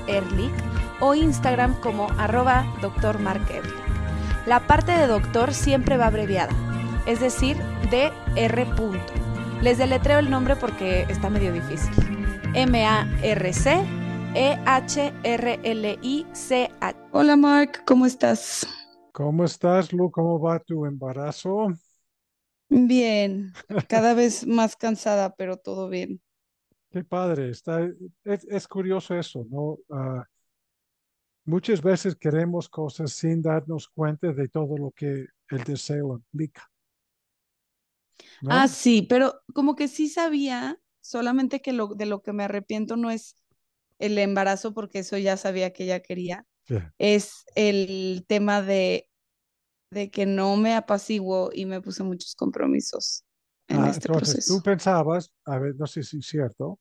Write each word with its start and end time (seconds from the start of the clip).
Ehrlich 0.08 0.67
o 1.00 1.14
Instagram 1.16 1.80
como 1.82 2.08
arroba 2.18 2.66
Dr. 2.82 3.20
Mark. 3.20 3.48
La 4.46 4.66
parte 4.68 4.92
de 4.94 5.08
doctor 5.08 5.54
siempre 5.54 5.98
va 5.98 6.08
abreviada, 6.08 6.54
es 7.06 7.20
decir, 7.20 7.58
DR. 7.92 8.68
Les 9.62 9.78
deletreo 9.78 10.20
el 10.20 10.30
nombre 10.30 10.56
porque 10.56 11.02
está 11.10 11.30
medio 11.30 11.52
difícil. 11.52 11.92
M-A-R-C. 12.54 13.84
E-H-R-L-I-C-H. 14.36 15.38
Hola 17.12 17.36
Mark, 17.36 17.84
¿cómo 17.86 18.06
estás? 18.06 18.68
¿Cómo 19.12 19.44
estás, 19.46 19.92
Lu? 19.92 20.12
¿Cómo 20.12 20.40
va 20.40 20.60
tu 20.60 20.86
embarazo? 20.86 21.70
Bien, 22.70 23.54
cada 23.90 24.14
vez 24.14 24.46
más 24.46 24.76
cansada, 24.76 25.34
pero 25.36 25.58
todo 25.58 25.90
bien. 25.90 26.22
Qué 26.92 27.04
padre, 27.04 27.50
está, 27.50 27.90
es, 28.24 28.68
curioso 28.68 29.16
eso, 29.16 29.46
¿no? 29.50 29.78
Ah, 29.90 30.24
muchas 31.48 31.82
veces 31.82 32.16
queremos 32.16 32.70
cosas 32.70 33.14
sin 33.14 33.42
darnos 33.42 33.88
cuenta 33.88 34.32
de 34.32 34.48
todo 34.50 34.78
lo 34.78 34.92
que 34.92 35.26
el 35.50 35.64
deseo 35.64 36.18
implica. 36.18 36.70
Ah, 38.50 38.68
sí, 38.68 39.02
pero 39.10 39.42
como 39.54 39.76
que 39.76 39.88
sí 39.88 40.10
sabía, 40.10 40.80
solamente 41.02 41.62
que 41.62 41.74
lo, 41.74 41.88
de 41.88 42.06
lo 42.06 42.22
que 42.22 42.34
me 42.34 42.44
arrepiento 42.44 42.98
no 42.98 43.10
es 43.10 43.36
el 44.00 44.18
embarazo, 44.18 44.74
porque 44.74 45.00
eso 45.00 45.18
ya 45.18 45.38
sabía 45.38 45.74
que 45.74 45.86
ella 45.86 46.02
quería, 46.02 46.46
es 47.00 47.46
el 47.56 48.26
tema 48.28 48.62
de, 48.62 49.10
de 49.92 50.12
que 50.12 50.26
no 50.26 50.58
me 50.58 50.76
apaciguo 50.76 51.50
y 51.54 51.66
me 51.66 51.82
puse 51.82 52.04
muchos 52.04 52.36
compromisos 52.36 53.24
en 53.70 53.78
ah, 53.78 53.90
este 53.90 54.08
entonces, 54.08 54.46
Tú 54.48 54.62
pensabas, 54.62 55.32
a 55.46 55.58
ver, 55.60 55.76
no 55.76 55.88
sé 55.88 56.04
si 56.04 56.20
es 56.20 56.28
cierto, 56.28 56.80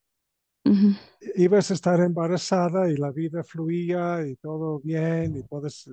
ibas 1.37 1.71
a 1.71 1.75
estar 1.75 2.01
embarazada 2.01 2.91
y 2.91 2.97
la 2.97 3.11
vida 3.11 3.43
fluía 3.45 4.27
y 4.27 4.37
todo 4.37 4.81
bien 4.81 5.37
y 5.37 5.43
puedes 5.43 5.89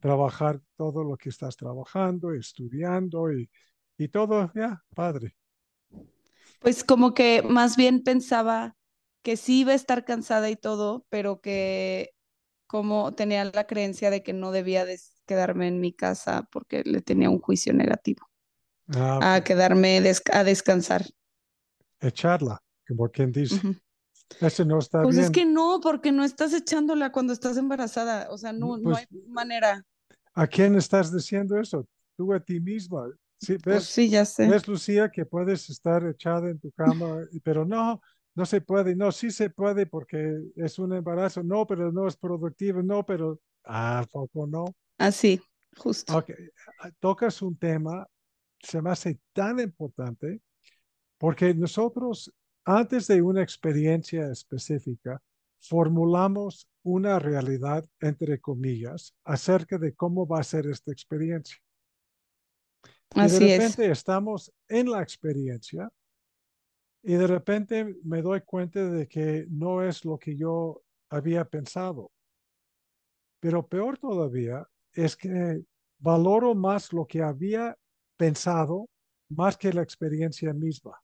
trabajar 0.00 0.60
todo 0.76 1.04
lo 1.04 1.16
que 1.16 1.30
estás 1.30 1.56
trabajando, 1.56 2.32
estudiando 2.32 3.32
y, 3.32 3.48
y 3.98 4.08
todo, 4.08 4.50
ya, 4.54 4.82
padre. 4.94 5.36
Pues 6.60 6.84
como 6.84 7.14
que 7.14 7.42
más 7.42 7.76
bien 7.76 8.02
pensaba 8.02 8.76
que 9.22 9.36
sí 9.36 9.60
iba 9.60 9.72
a 9.72 9.74
estar 9.76 10.04
cansada 10.04 10.50
y 10.50 10.56
todo, 10.56 11.06
pero 11.10 11.40
que 11.40 12.10
como 12.66 13.14
tenía 13.14 13.44
la 13.44 13.66
creencia 13.66 14.10
de 14.10 14.22
que 14.22 14.32
no 14.32 14.52
debía 14.52 14.86
quedarme 15.26 15.68
en 15.68 15.80
mi 15.80 15.92
casa 15.92 16.48
porque 16.52 16.82
le 16.84 17.02
tenía 17.02 17.30
un 17.30 17.40
juicio 17.40 17.72
negativo. 17.72 18.28
Ah, 18.94 19.36
a 19.36 19.44
quedarme 19.44 19.98
a 20.32 20.44
descansar. 20.44 21.04
Echarla, 22.00 22.62
como 22.86 23.08
quien 23.08 23.32
dice. 23.32 23.60
Ese 24.40 24.64
no 24.64 24.78
está 24.78 25.02
pues 25.02 25.18
es 25.18 25.30
que 25.30 25.44
no, 25.44 25.80
porque 25.82 26.10
no 26.10 26.24
estás 26.24 26.52
echándola 26.52 27.12
cuando 27.12 27.32
estás 27.32 27.56
embarazada. 27.56 28.28
O 28.30 28.38
sea, 28.38 28.52
no, 28.52 28.76
no 28.76 28.90
pues 28.90 28.98
hay 28.98 29.06
manera. 29.28 29.84
¿A 30.34 30.46
quién 30.46 30.74
estás 30.74 31.12
diciendo 31.12 31.58
eso? 31.58 31.86
Tú 32.16 32.32
a 32.32 32.40
ti 32.40 32.60
misma. 32.60 33.08
Sí, 33.38 33.58
pues 33.58 33.76
ves, 33.76 33.84
sí, 33.84 34.08
ya 34.08 34.24
sé. 34.24 34.48
ves, 34.48 34.66
Lucía, 34.66 35.10
que 35.10 35.26
puedes 35.26 35.68
estar 35.70 36.04
echada 36.06 36.50
en 36.50 36.58
tu 36.58 36.70
cama, 36.72 37.20
pero 37.44 37.64
no, 37.64 38.00
no 38.34 38.46
se 38.46 38.60
puede, 38.60 38.94
no, 38.94 39.12
sí 39.12 39.30
se 39.30 39.50
puede 39.50 39.86
porque 39.86 40.38
es 40.56 40.78
un 40.78 40.94
embarazo, 40.94 41.42
no, 41.42 41.66
pero 41.66 41.90
no 41.90 42.06
es 42.06 42.16
productivo, 42.16 42.82
no, 42.82 43.04
pero, 43.04 43.40
ah, 43.64 44.04
poco 44.10 44.46
no. 44.46 44.64
Así, 44.98 45.40
justo. 45.76 46.16
Ok, 46.16 46.30
ah, 46.80 46.90
tocas 46.98 47.40
un 47.42 47.56
tema, 47.58 48.06
se 48.62 48.80
me 48.80 48.90
hace 48.90 49.18
tan 49.32 49.60
importante, 49.60 50.40
porque 51.18 51.54
nosotros, 51.54 52.32
antes 52.66 53.06
de 53.06 53.22
una 53.22 53.42
experiencia 53.42 54.28
específica, 54.30 55.22
formulamos 55.60 56.68
una 56.82 57.18
realidad, 57.20 57.88
entre 58.00 58.40
comillas, 58.40 59.14
acerca 59.24 59.78
de 59.78 59.94
cómo 59.94 60.26
va 60.26 60.40
a 60.40 60.44
ser 60.44 60.66
esta 60.66 60.90
experiencia. 60.90 61.56
Así 63.14 63.36
y 63.36 63.46
de 63.46 63.58
repente 63.58 63.90
estamos 63.90 64.52
en 64.68 64.90
la 64.90 65.00
experiencia 65.00 65.88
y 67.04 67.14
de 67.14 67.26
repente 67.28 67.96
me 68.02 68.20
doy 68.20 68.40
cuenta 68.40 68.84
de 68.90 69.06
que 69.06 69.46
no 69.48 69.82
es 69.82 70.04
lo 70.04 70.18
que 70.18 70.36
yo 70.36 70.82
había 71.08 71.44
pensado. 71.44 72.10
Pero 73.38 73.66
peor 73.66 73.96
todavía 73.96 74.68
es 74.92 75.16
que 75.16 75.62
valoro 75.98 76.56
más 76.56 76.92
lo 76.92 77.06
que 77.06 77.22
había 77.22 77.78
pensado 78.16 78.88
más 79.28 79.56
que 79.56 79.72
la 79.72 79.82
experiencia 79.82 80.52
misma. 80.52 81.00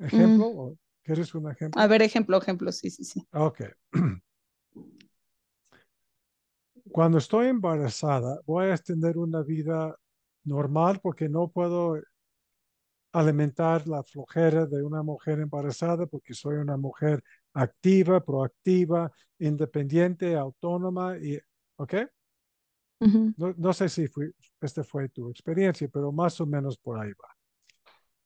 ¿Ejemplo? 0.00 0.76
¿Quieres 1.02 1.34
un 1.34 1.50
ejemplo? 1.50 1.80
A 1.80 1.86
ver, 1.86 2.02
ejemplo, 2.02 2.36
ejemplo, 2.38 2.72
sí, 2.72 2.90
sí, 2.90 3.04
sí. 3.04 3.26
Ok. 3.32 3.60
Cuando 6.90 7.18
estoy 7.18 7.48
embarazada, 7.48 8.40
voy 8.46 8.70
a 8.70 8.76
tener 8.76 9.16
una 9.18 9.42
vida 9.42 9.94
normal 10.44 10.98
porque 11.02 11.28
no 11.28 11.48
puedo 11.48 12.00
alimentar 13.12 13.86
la 13.86 14.02
flojera 14.02 14.66
de 14.66 14.82
una 14.82 15.02
mujer 15.02 15.40
embarazada 15.40 16.06
porque 16.06 16.34
soy 16.34 16.56
una 16.56 16.76
mujer 16.76 17.22
activa, 17.54 18.24
proactiva, 18.24 19.10
independiente, 19.38 20.36
autónoma 20.36 21.18
y, 21.18 21.38
¿ok? 21.76 21.94
no, 23.36 23.72
sé 23.72 23.88
si 23.88 24.06
esta 24.60 24.84
fue 24.84 25.08
tu 25.08 25.30
experiencia, 25.30 25.88
pero 25.88 26.12
más 26.12 26.40
o 26.40 26.46
menos 26.46 26.76
por 26.76 26.98
ahí 26.98 27.10
va. 27.10 27.28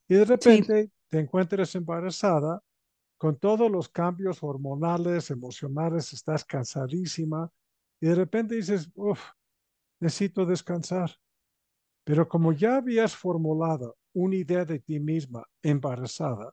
Y 0.08 0.14
de 0.14 0.24
repente 0.24 0.90
te 1.14 1.20
encuentras 1.20 1.72
embarazada 1.76 2.60
con 3.16 3.38
todos 3.38 3.70
los 3.70 3.88
cambios 3.88 4.42
hormonales, 4.42 5.30
emocionales, 5.30 6.12
estás 6.12 6.44
cansadísima 6.44 7.52
y 8.00 8.08
de 8.08 8.16
repente 8.16 8.56
dices, 8.56 8.90
uff, 8.96 9.20
necesito 10.00 10.44
descansar. 10.44 11.12
Pero 12.02 12.26
como 12.26 12.52
ya 12.52 12.78
habías 12.78 13.14
formulado 13.14 13.96
una 14.12 14.34
idea 14.34 14.64
de 14.64 14.80
ti 14.80 14.98
misma 14.98 15.44
embarazada, 15.62 16.52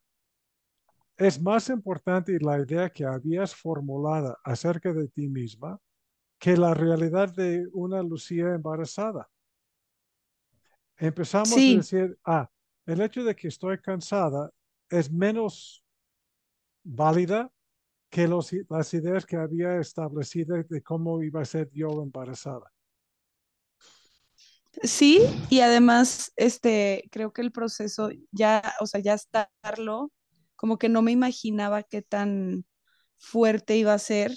es 1.18 1.42
más 1.42 1.68
importante 1.70 2.38
la 2.40 2.60
idea 2.60 2.88
que 2.92 3.04
habías 3.04 3.56
formulado 3.56 4.38
acerca 4.44 4.94
de 4.94 5.08
ti 5.08 5.28
misma 5.28 5.80
que 6.38 6.56
la 6.56 6.76
realidad 6.76 7.34
de 7.34 7.68
una 7.74 8.04
Lucía 8.04 8.54
embarazada. 8.54 9.28
Empezamos 10.98 11.52
a 11.52 11.56
decir, 11.56 12.16
ah, 12.24 12.48
el 12.86 13.02
hecho 13.02 13.24
de 13.24 13.36
que 13.36 13.48
estoy 13.48 13.80
cansada 13.80 14.52
es 14.90 15.12
menos 15.12 15.84
válida 16.84 17.52
que 18.10 18.28
los, 18.28 18.52
las 18.70 18.94
ideas 18.94 19.26
que 19.26 19.38
había 19.38 19.80
establecido 19.80 20.62
de 20.62 20.82
cómo 20.84 21.24
iba 21.24 21.42
a 21.42 21.46
ser 21.46 21.70
yo 21.72 21.90
embarazada. 22.04 22.72
Sí, 24.84 25.22
y 25.50 25.60
además, 25.60 26.32
este, 26.36 27.08
creo 27.12 27.34
que 27.34 27.42
el 27.42 27.52
proceso 27.52 28.10
ya, 28.32 28.62
o 28.80 28.88
sea, 28.88 29.00
ya 29.02 29.14
estarlo, 29.14 30.12
como 30.56 30.78
que 30.78 30.90
no 30.90 31.02
me 31.02 31.12
imaginaba 31.12 31.84
qué 31.84 32.02
tan 32.02 32.66
fuerte 33.18 33.78
iba 33.78 33.94
a 33.94 34.00
ser. 34.00 34.32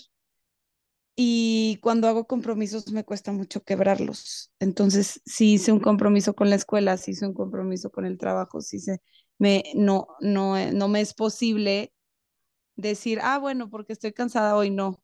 Y 1.17 1.79
cuando 1.83 2.09
hago 2.09 2.27
compromisos 2.27 2.91
me 2.93 3.05
cuesta 3.05 3.31
mucho 3.33 3.63
quebrarlos. 3.63 4.53
Entonces, 4.59 5.21
si 5.25 5.55
hice 5.55 5.71
un 5.73 5.79
compromiso 5.81 6.35
con 6.35 6.51
la 6.51 6.57
escuela, 6.57 6.97
si 6.97 7.13
hice 7.13 7.27
un 7.27 7.35
compromiso 7.35 7.91
con 7.91 8.05
el 8.05 8.19
trabajo, 8.19 8.61
si 8.61 8.81
se 8.81 9.01
me 9.39 9.63
no 9.77 10.09
no 10.21 10.57
no 10.73 10.89
me 10.89 11.01
es 11.01 11.15
posible 11.15 11.93
decir, 12.77 13.21
"Ah, 13.23 13.39
bueno, 13.39 13.71
porque 13.71 13.93
estoy 13.95 14.13
cansada 14.15 14.57
hoy", 14.57 14.71
no. 14.71 15.03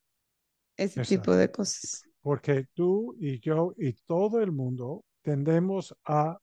Ese 0.79 1.03
tipo 1.03 1.35
de 1.37 1.51
cosas. 1.53 2.07
Porque 2.23 2.67
tú 2.75 3.17
y 3.21 3.41
yo 3.41 3.75
y 3.79 3.93
todo 4.07 4.41
el 4.41 4.53
mundo 4.53 5.05
tendemos 5.23 5.95
a 6.05 6.39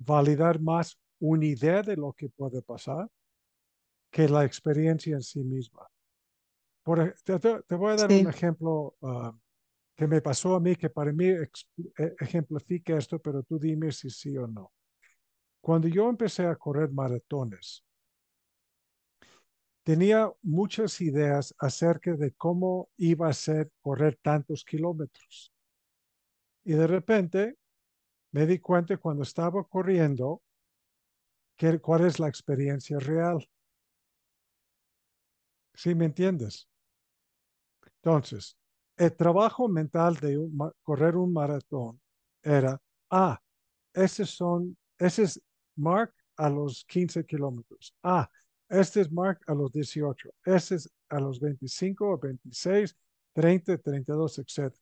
validar 0.00 0.60
más 0.60 0.98
una 1.20 1.46
idea 1.46 1.82
de 1.84 1.96
lo 1.96 2.12
que 2.12 2.28
puede 2.28 2.62
pasar 2.62 3.08
que 4.12 4.28
la 4.28 4.44
experiencia 4.44 5.14
en 5.16 5.22
sí 5.22 5.42
misma. 5.42 5.88
Por, 6.88 7.14
te, 7.22 7.74
voy 7.74 7.92
a 7.92 7.96
dar 7.96 8.10
un 8.10 8.26
ejemplo 8.26 8.96
ah, 9.02 9.36
que 9.94 10.06
me 10.06 10.22
pasó 10.22 10.54
a 10.54 10.60
mí, 10.60 10.74
que 10.74 10.88
para 10.88 11.12
mí 11.12 11.26
e, 11.26 11.50
ejemplifica 12.18 12.96
esto, 12.96 13.18
pero 13.18 13.42
tú 13.42 13.58
dime 13.58 13.92
si 13.92 14.08
sí 14.08 14.38
o 14.38 14.46
no. 14.46 14.72
Cuando 15.60 15.86
yo 15.86 16.08
empecé 16.08 16.46
a 16.46 16.56
correr 16.56 16.90
maratones, 16.90 17.84
tenía 19.82 20.32
muchas 20.40 20.98
ideas 21.02 21.54
acerca 21.58 22.14
de 22.14 22.32
cómo 22.32 22.88
iba 22.96 23.28
a 23.28 23.34
ser 23.34 23.70
correr 23.82 24.18
tantos 24.22 24.64
kilómetros. 24.64 25.52
Y 26.64 26.72
de 26.72 26.86
repente 26.86 27.58
me 28.32 28.46
di 28.46 28.60
cuenta 28.60 28.96
cuando 28.96 29.24
estaba 29.24 29.62
corriendo 29.62 30.40
que, 31.54 31.80
cuál 31.80 32.06
es 32.06 32.18
la 32.18 32.28
experiencia 32.28 32.98
real. 32.98 33.46
¿Sí 35.74 35.94
me 35.94 36.06
entiendes? 36.06 36.66
Entonces, 38.02 38.56
el 38.96 39.14
trabajo 39.16 39.68
mental 39.68 40.16
de 40.16 40.38
correr 40.82 41.16
un 41.16 41.32
maratón 41.32 42.00
era, 42.42 42.80
ah, 43.10 43.40
ese 43.92 44.24
son, 44.24 44.76
es 44.98 45.40
Mark 45.76 46.12
a 46.36 46.48
los 46.48 46.84
15 46.84 47.24
kilómetros. 47.24 47.94
Ah, 48.02 48.28
este 48.68 49.00
es 49.00 49.10
Mark 49.10 49.40
a 49.46 49.54
los 49.54 49.72
18. 49.72 50.30
Este 50.44 50.74
es 50.76 50.90
a 51.08 51.20
los 51.20 51.40
25 51.40 52.18
26, 52.18 52.96
30, 53.32 53.78
32, 53.78 54.38
etc. 54.38 54.74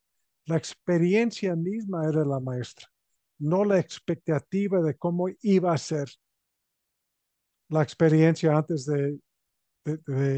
La 0.47 0.57
experiencia 0.57 1.55
misma 1.55 2.09
era 2.09 2.25
la 2.25 2.41
maestra, 2.41 2.87
no 3.39 3.65
la 3.65 3.79
expectativa 3.79 4.81
de 4.81 4.97
cómo 4.97 5.29
iba 5.43 5.73
a 5.73 5.79
ser 5.79 6.09
la 7.69 7.83
experiencia 7.83 8.57
antes 8.57 8.87
de, 8.87 9.19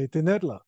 tenerla. 0.09 0.63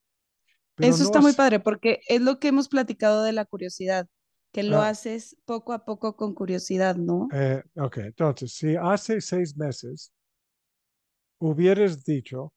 Eso 0.82 1.04
está 1.04 1.22
muy 1.22 1.34
padre 1.34 1.60
porque 1.60 2.02
es 2.08 2.22
lo 2.22 2.40
que 2.40 2.50
hemos 2.50 2.68
platicado 2.68 3.24
de 3.24 3.32
la 3.32 3.46
curiosidad, 3.46 4.08
que 4.52 4.64
lo 4.64 4.82
ah. 4.82 4.90
haces 4.90 5.38
poco 5.46 5.74
a 5.74 5.86
poco 5.86 6.16
con 6.16 6.34
curiosidad, 6.34 6.96
¿no? 6.96 7.28
Eh, 7.34 7.64
ok, 7.76 7.98
entonces, 7.98 8.54
si 8.54 8.76
hace 8.76 9.22
seis 9.22 9.56
meses 9.56 10.12
hubieras 11.40 12.04
dicho, 12.04 12.54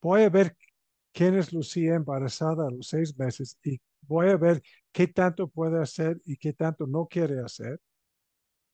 voy 0.00 0.22
a 0.22 0.30
ver 0.30 0.56
quién 1.12 1.36
es 1.36 1.52
Lucía 1.52 1.94
embarazada 1.94 2.66
a 2.66 2.70
los 2.70 2.88
seis 2.88 3.16
meses 3.16 3.58
y 3.62 3.80
voy 4.02 4.28
a 4.28 4.36
ver 4.36 4.62
qué 4.92 5.06
tanto 5.06 5.48
puede 5.48 5.80
hacer 5.80 6.20
y 6.24 6.36
qué 6.36 6.52
tanto 6.52 6.86
no 6.86 7.06
quiere 7.06 7.40
hacer, 7.40 7.80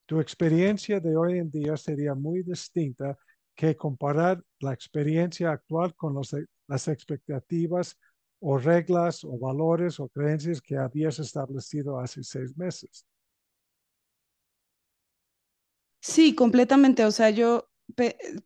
tu 0.07 0.21
experiencia 0.21 0.99
de 0.99 1.17
hoy 1.17 1.39
en 1.39 1.51
día 1.51 1.77
sería 1.77 2.15
muy 2.15 2.43
distinta 2.43 3.17
que 3.55 3.77
comparar 3.77 4.43
la 4.59 4.73
experiencia 4.73 5.53
actual 5.53 5.95
con 5.95 6.15
las 6.67 6.89
expectativas 6.89 7.97
o 8.41 8.59
reglas 8.59 9.23
o 9.25 9.39
valores 9.39 10.01
o 10.01 10.09
creencias 10.09 10.61
que 10.61 10.77
habías 10.77 11.19
establecido 11.19 11.99
hace 12.01 12.23
seis 12.25 12.57
meses. 12.57 13.07
Sí, 16.01 16.35
completamente. 16.35 17.05
O 17.05 17.11
sea, 17.11 17.31
yo 17.31 17.69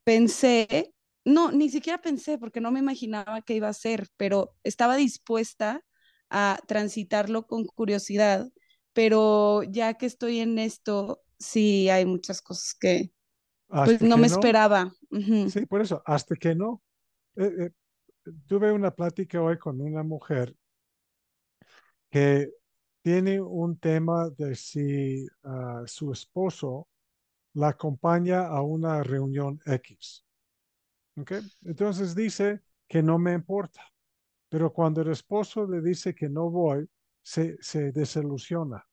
pensé, 0.02 0.93
no, 1.25 1.52
ni 1.52 1.70
siquiera 1.70 2.00
pensé 2.00 2.38
porque 2.38 2.61
no 2.61 2.73
me 2.73 2.81
imaginaba 2.81 3.43
qué 3.43 3.55
iba 3.55 3.69
a 3.69 3.73
ser, 3.73 4.08
pero 4.17 4.56
estaba 4.64 4.96
dispuesta 4.96 5.82
a 6.31 6.58
transitarlo 6.67 7.47
con 7.47 7.64
curiosidad, 7.64 8.50
pero 8.93 9.62
ya 9.62 9.94
que 9.94 10.06
estoy 10.06 10.40
en 10.40 10.58
esto, 10.58 11.23
sí 11.38 11.88
hay 11.88 12.05
muchas 12.05 12.43
cosas 12.43 12.75
que 12.75 13.12
pues, 13.69 14.02
no 14.02 14.17
me 14.17 14.26
esperaba. 14.26 14.93
Sí, 15.49 15.67
por 15.67 15.81
eso, 15.81 16.02
hasta 16.05 16.35
que 16.35 16.55
no. 16.55 16.82
Eh, 17.37 17.52
eh, 17.58 17.70
tuve 18.47 18.73
una 18.73 18.91
plática 18.91 19.41
hoy 19.41 19.59
con 19.59 19.81
una 19.81 20.03
mujer 20.03 20.55
que 22.11 22.50
tiene 23.03 23.41
un 23.41 23.79
tema 23.79 24.31
de 24.31 24.55
si 24.55 25.26
ah, 25.43 25.82
su 25.87 26.12
esposo 26.12 26.88
la 27.55 27.69
acompaña 27.69 28.47
a 28.47 28.62
una 28.62 29.03
reunión 29.03 29.61
X. 29.67 30.25
¿Okay? 31.17 31.41
Entonces 31.65 32.15
dice 32.15 32.62
que 32.88 33.03
no 33.03 33.19
me 33.19 33.32
importa, 33.32 33.82
pero 34.49 34.73
cuando 34.73 35.03
el 35.03 35.11
esposo 35.11 35.67
le 35.67 35.81
dice 35.81 36.15
que 36.15 36.29
no 36.29 36.50
voy, 36.50 36.88
se, 37.23 37.56
se 37.61 37.93
desilusiona. 37.93 38.85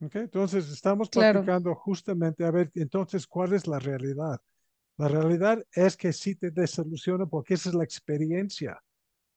¿Okay? 0.00 0.22
Entonces 0.22 0.70
estamos 0.70 1.08
platicando 1.10 1.74
justamente 1.74 2.44
a 2.44 2.50
ver, 2.50 2.70
entonces, 2.74 3.26
¿cuál 3.26 3.52
es 3.52 3.66
la 3.66 3.78
realidad? 3.78 4.40
La 4.98 5.08
realidad 5.08 5.64
es 5.72 5.96
que 5.96 6.12
sí 6.12 6.34
te 6.34 6.50
desilusiona 6.50 7.26
porque 7.26 7.54
esa 7.54 7.70
es 7.70 7.74
la 7.74 7.84
experiencia. 7.84 8.80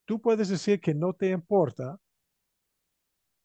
Tú 0.06 0.22
puedes 0.22 0.50
decir 0.50 0.80
que 0.80 0.94
no 0.94 1.14
te 1.14 1.30
importa 1.30 1.98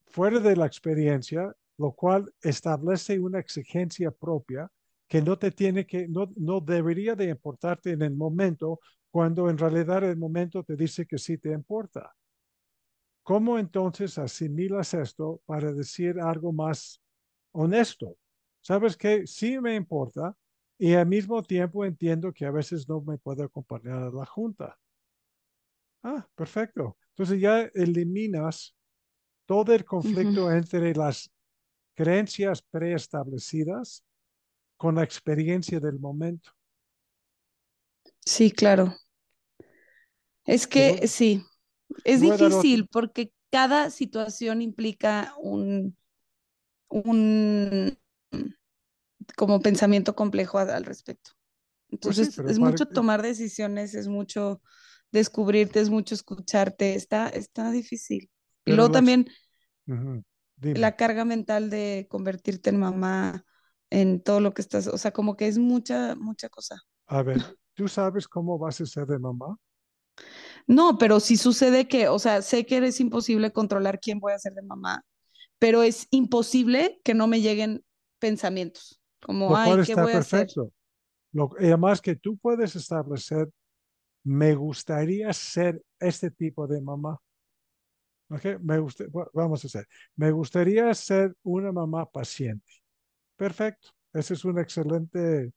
fuera 0.07 0.41
de 0.41 0.57
la 0.57 0.67
experiencia, 0.67 1.55
lo 1.79 1.93
cual 1.93 2.33
establece 2.43 3.19
una 3.19 3.39
exigencia 3.39 4.11
propia 4.11 4.71
que 5.09 5.23
no 5.23 5.39
te 5.39 5.51
tiene 5.51 5.87
que, 5.87 6.07
no, 6.09 6.33
no 6.37 6.61
debería 6.61 7.17
de 7.17 7.29
importarte 7.31 7.93
en 7.93 8.03
el 8.03 8.15
momento, 8.15 8.81
cuando 9.11 9.49
en 9.51 9.59
realidad 9.59 10.05
el 10.05 10.17
momento 10.17 10.63
te 10.63 10.77
dice 10.77 11.07
que 11.07 11.19
sí 11.19 11.39
te 11.39 11.53
importa. 11.53 12.15
¿Cómo 13.23 13.59
entonces 13.59 14.19
asimilas 14.19 14.95
esto 14.95 15.41
para 15.47 15.73
decir 15.73 16.21
algo 16.21 16.53
más 16.53 17.01
honesto? 17.53 18.17
¿Sabes 18.61 18.97
que 18.97 19.27
Sí 19.27 19.61
me 19.61 19.75
importa, 19.75 20.37
y 20.81 20.95
al 20.95 21.07
mismo 21.07 21.43
tiempo 21.43 21.85
entiendo 21.85 22.33
que 22.33 22.47
a 22.47 22.51
veces 22.51 22.89
no 22.89 23.03
me 23.03 23.19
puedo 23.19 23.45
acompañar 23.45 24.03
a 24.03 24.11
la 24.11 24.25
junta. 24.25 24.79
Ah, 26.03 26.27
perfecto. 26.35 26.97
Entonces 27.11 27.39
ya 27.39 27.61
eliminas 27.75 28.75
todo 29.45 29.75
el 29.75 29.85
conflicto 29.85 30.51
entre 30.51 30.95
las 30.95 31.31
creencias 31.95 32.63
preestablecidas 32.63 34.03
con 34.79 34.95
la 34.95 35.05
experiencia 35.05 35.79
del 35.81 36.01
momento. 36.01 36.51
Sí, 38.25 38.51
claro. 38.51 38.97
Es 40.47 40.67
que 40.67 41.07
sí, 41.09 41.45
es 42.05 42.23
difícil 42.23 42.89
porque 42.91 43.35
cada 43.51 43.91
situación 43.91 44.63
implica 44.63 45.35
un, 45.37 45.95
un 46.89 47.99
como 49.37 49.61
pensamiento 49.61 50.15
complejo 50.15 50.59
al 50.59 50.85
respecto. 50.85 51.33
Pues 51.89 52.19
Entonces, 52.19 52.39
es 52.39 52.59
mucho 52.59 52.87
tomar 52.87 53.23
decisiones, 53.23 53.95
es 53.95 54.09
mucho 54.09 54.63
descubrirte, 55.11 55.81
es 55.81 55.91
mucho 55.91 56.15
escucharte, 56.15 56.95
está, 56.95 57.29
está 57.29 57.71
difícil. 57.71 58.31
y 58.65 58.73
luego 58.73 58.93
también 58.93 59.27
la 60.61 60.97
carga 60.97 61.25
mental 61.25 61.71
de 61.71 62.07
convertirte 62.09 62.71
en 62.71 62.79
mamá, 62.79 63.45
en 63.91 64.23
todo 64.23 64.41
lo 64.41 64.55
que 64.55 64.63
estás, 64.63 64.87
o 64.87 64.99
sea, 64.99 65.11
como 65.11 65.37
que 65.37 65.49
es 65.49 65.59
mucha, 65.59 66.15
mucha 66.15 66.49
cosa. 66.49 66.77
A 67.07 67.23
ver, 67.23 67.43
¿tú 67.75 67.89
sabes 67.89 68.29
cómo 68.29 68.59
vas 68.59 68.81
a 68.81 68.87
ser 68.87 69.07
de 69.07 69.19
mamá? 69.19 69.57
No, 70.67 70.99
pero 70.99 71.19
si 71.19 71.37
sucede 71.37 71.89
que, 71.89 72.09
o 72.09 72.19
sea, 72.19 72.43
sé 72.43 72.67
que 72.67 72.79
es 72.79 73.01
imposible 73.01 73.53
controlar 73.53 73.99
quién 73.99 74.21
voy 74.21 74.33
a 74.33 74.39
ser 74.39 74.53
de 74.55 74.63
mamá, 74.63 75.05
pero 75.59 75.83
es 75.83 76.07
imposible 76.11 77.01
que 77.05 77.15
no 77.15 77.27
me 77.27 77.41
lleguen 77.41 77.85
pensamientos. 78.19 79.00
Como, 79.21 79.55
Ay, 79.55 79.83
¿qué 79.85 79.95
voy 79.95 80.13
perfecto. 80.13 80.61
A 80.61 80.65
hacer? 80.65 80.75
Lo, 81.33 81.51
y 81.61 81.67
además 81.67 82.01
que 82.01 82.17
tú 82.17 82.37
puedes 82.39 82.75
establecer, 82.75 83.49
me 84.25 84.55
gustaría 84.55 85.33
ser 85.33 85.83
este 85.99 86.31
tipo 86.31 86.67
de 86.67 86.81
mamá. 86.81 87.19
Okay? 88.29 88.57
Me 88.61 88.79
gusta, 88.79 89.05
vamos 89.33 89.65
a 89.65 89.67
hacer, 89.67 89.87
me 90.17 90.31
gustaría 90.31 90.93
ser 90.95 91.35
una 91.43 91.73
mamá 91.73 92.07
paciente. 92.07 92.73
Perfecto. 93.37 93.91
Ese 94.13 94.35
es 94.35 94.45
un 94.45 94.59
excelente 94.59 95.53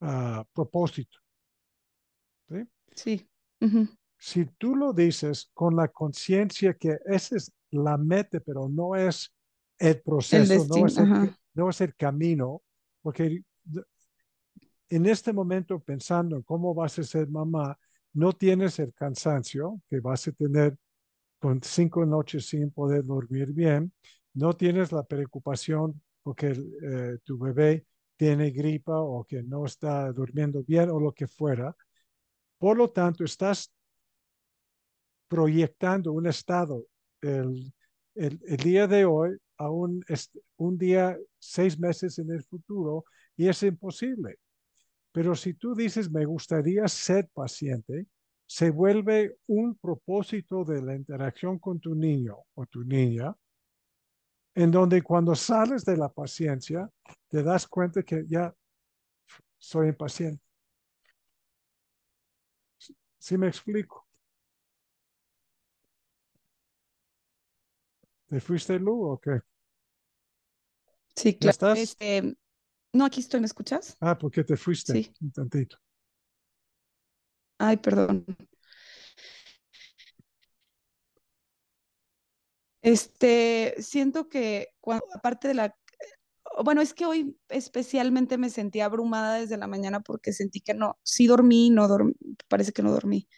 uh, 0.00 0.42
propósito. 0.52 1.18
Sí. 2.48 2.68
sí. 2.94 3.30
Si 4.18 4.44
tú 4.58 4.74
lo 4.74 4.92
dices 4.92 5.50
con 5.54 5.76
la 5.76 5.88
conciencia 5.88 6.74
que 6.74 6.98
esa 7.06 7.36
es 7.36 7.52
la 7.70 7.96
meta, 7.96 8.40
pero 8.40 8.68
no 8.68 8.94
es 8.94 9.32
el 9.78 10.00
proceso, 10.02 10.66
no, 10.66 10.86
es 10.86 10.98
el, 10.98 11.36
no 11.54 11.70
es 11.70 11.80
el 11.80 11.94
camino, 11.94 12.62
porque 13.06 13.40
en 14.88 15.06
este 15.06 15.32
momento 15.32 15.78
pensando 15.78 16.34
en 16.34 16.42
cómo 16.42 16.74
vas 16.74 16.98
a 16.98 17.04
ser 17.04 17.28
mamá, 17.28 17.78
no 18.14 18.32
tienes 18.32 18.80
el 18.80 18.92
cansancio 18.94 19.80
que 19.88 20.00
vas 20.00 20.26
a 20.26 20.32
tener 20.32 20.76
con 21.38 21.62
cinco 21.62 22.04
noches 22.04 22.48
sin 22.48 22.72
poder 22.72 23.04
dormir 23.04 23.52
bien, 23.52 23.92
no 24.34 24.54
tienes 24.54 24.90
la 24.90 25.04
preocupación 25.04 26.02
porque 26.24 26.48
eh, 26.48 27.18
tu 27.22 27.38
bebé 27.38 27.86
tiene 28.16 28.50
gripa 28.50 29.00
o 29.00 29.22
que 29.22 29.40
no 29.40 29.66
está 29.66 30.10
durmiendo 30.10 30.64
bien 30.64 30.90
o 30.90 30.98
lo 30.98 31.12
que 31.12 31.28
fuera. 31.28 31.76
Por 32.58 32.76
lo 32.76 32.90
tanto, 32.90 33.22
estás 33.22 33.72
proyectando 35.28 36.12
un 36.12 36.26
estado 36.26 36.84
el, 37.20 37.72
el 38.16 38.56
día 38.56 38.88
de 38.88 39.04
hoy 39.04 39.38
a 39.58 39.70
un, 39.70 40.04
un 40.56 40.78
día, 40.78 41.16
seis 41.38 41.78
meses 41.78 42.18
en 42.18 42.30
el 42.30 42.42
futuro, 42.42 43.04
y 43.36 43.48
es 43.48 43.62
imposible. 43.62 44.38
Pero 45.12 45.34
si 45.34 45.54
tú 45.54 45.74
dices, 45.74 46.10
me 46.10 46.24
gustaría 46.24 46.86
ser 46.88 47.28
paciente, 47.28 48.06
se 48.46 48.70
vuelve 48.70 49.38
un 49.46 49.74
propósito 49.76 50.64
de 50.64 50.82
la 50.82 50.94
interacción 50.94 51.58
con 51.58 51.80
tu 51.80 51.94
niño 51.94 52.36
o 52.54 52.66
tu 52.66 52.84
niña, 52.84 53.34
en 54.54 54.70
donde 54.70 55.02
cuando 55.02 55.34
sales 55.34 55.84
de 55.84 55.96
la 55.96 56.08
paciencia, 56.08 56.88
te 57.28 57.42
das 57.42 57.66
cuenta 57.66 58.02
que 58.02 58.24
ya 58.28 58.54
soy 59.58 59.88
impaciente. 59.88 60.42
¿Sí 63.18 63.36
me 63.36 63.48
explico? 63.48 64.05
¿Te 68.28 68.40
fuiste, 68.40 68.78
Lu, 68.78 69.04
o 69.04 69.20
qué? 69.20 69.40
Sí, 71.14 71.32
¿Ya 71.32 71.38
claro. 71.38 71.50
estás? 71.50 71.78
Este, 71.78 72.36
no, 72.92 73.04
aquí 73.04 73.20
estoy, 73.20 73.40
¿me 73.40 73.46
escuchas? 73.46 73.96
Ah, 74.00 74.18
¿por 74.18 74.30
qué 74.30 74.42
te 74.44 74.56
fuiste? 74.56 74.92
Sí. 74.92 75.12
Un 75.20 75.32
tantito. 75.32 75.78
Ay, 77.58 77.76
perdón. 77.78 78.24
Este, 82.82 83.74
siento 83.78 84.28
que 84.28 84.68
cuando, 84.80 85.06
aparte 85.14 85.48
de 85.48 85.54
la, 85.54 85.76
bueno, 86.64 86.80
es 86.80 86.94
que 86.94 87.06
hoy 87.06 87.36
especialmente 87.48 88.38
me 88.38 88.50
sentí 88.50 88.80
abrumada 88.80 89.38
desde 89.38 89.56
la 89.56 89.66
mañana 89.66 90.00
porque 90.00 90.32
sentí 90.32 90.60
que 90.60 90.74
no, 90.74 90.98
sí 91.02 91.26
dormí, 91.26 91.70
no 91.70 91.88
dormí, 91.88 92.14
parece 92.48 92.72
que 92.72 92.82
no 92.82 92.92
dormí. 92.92 93.28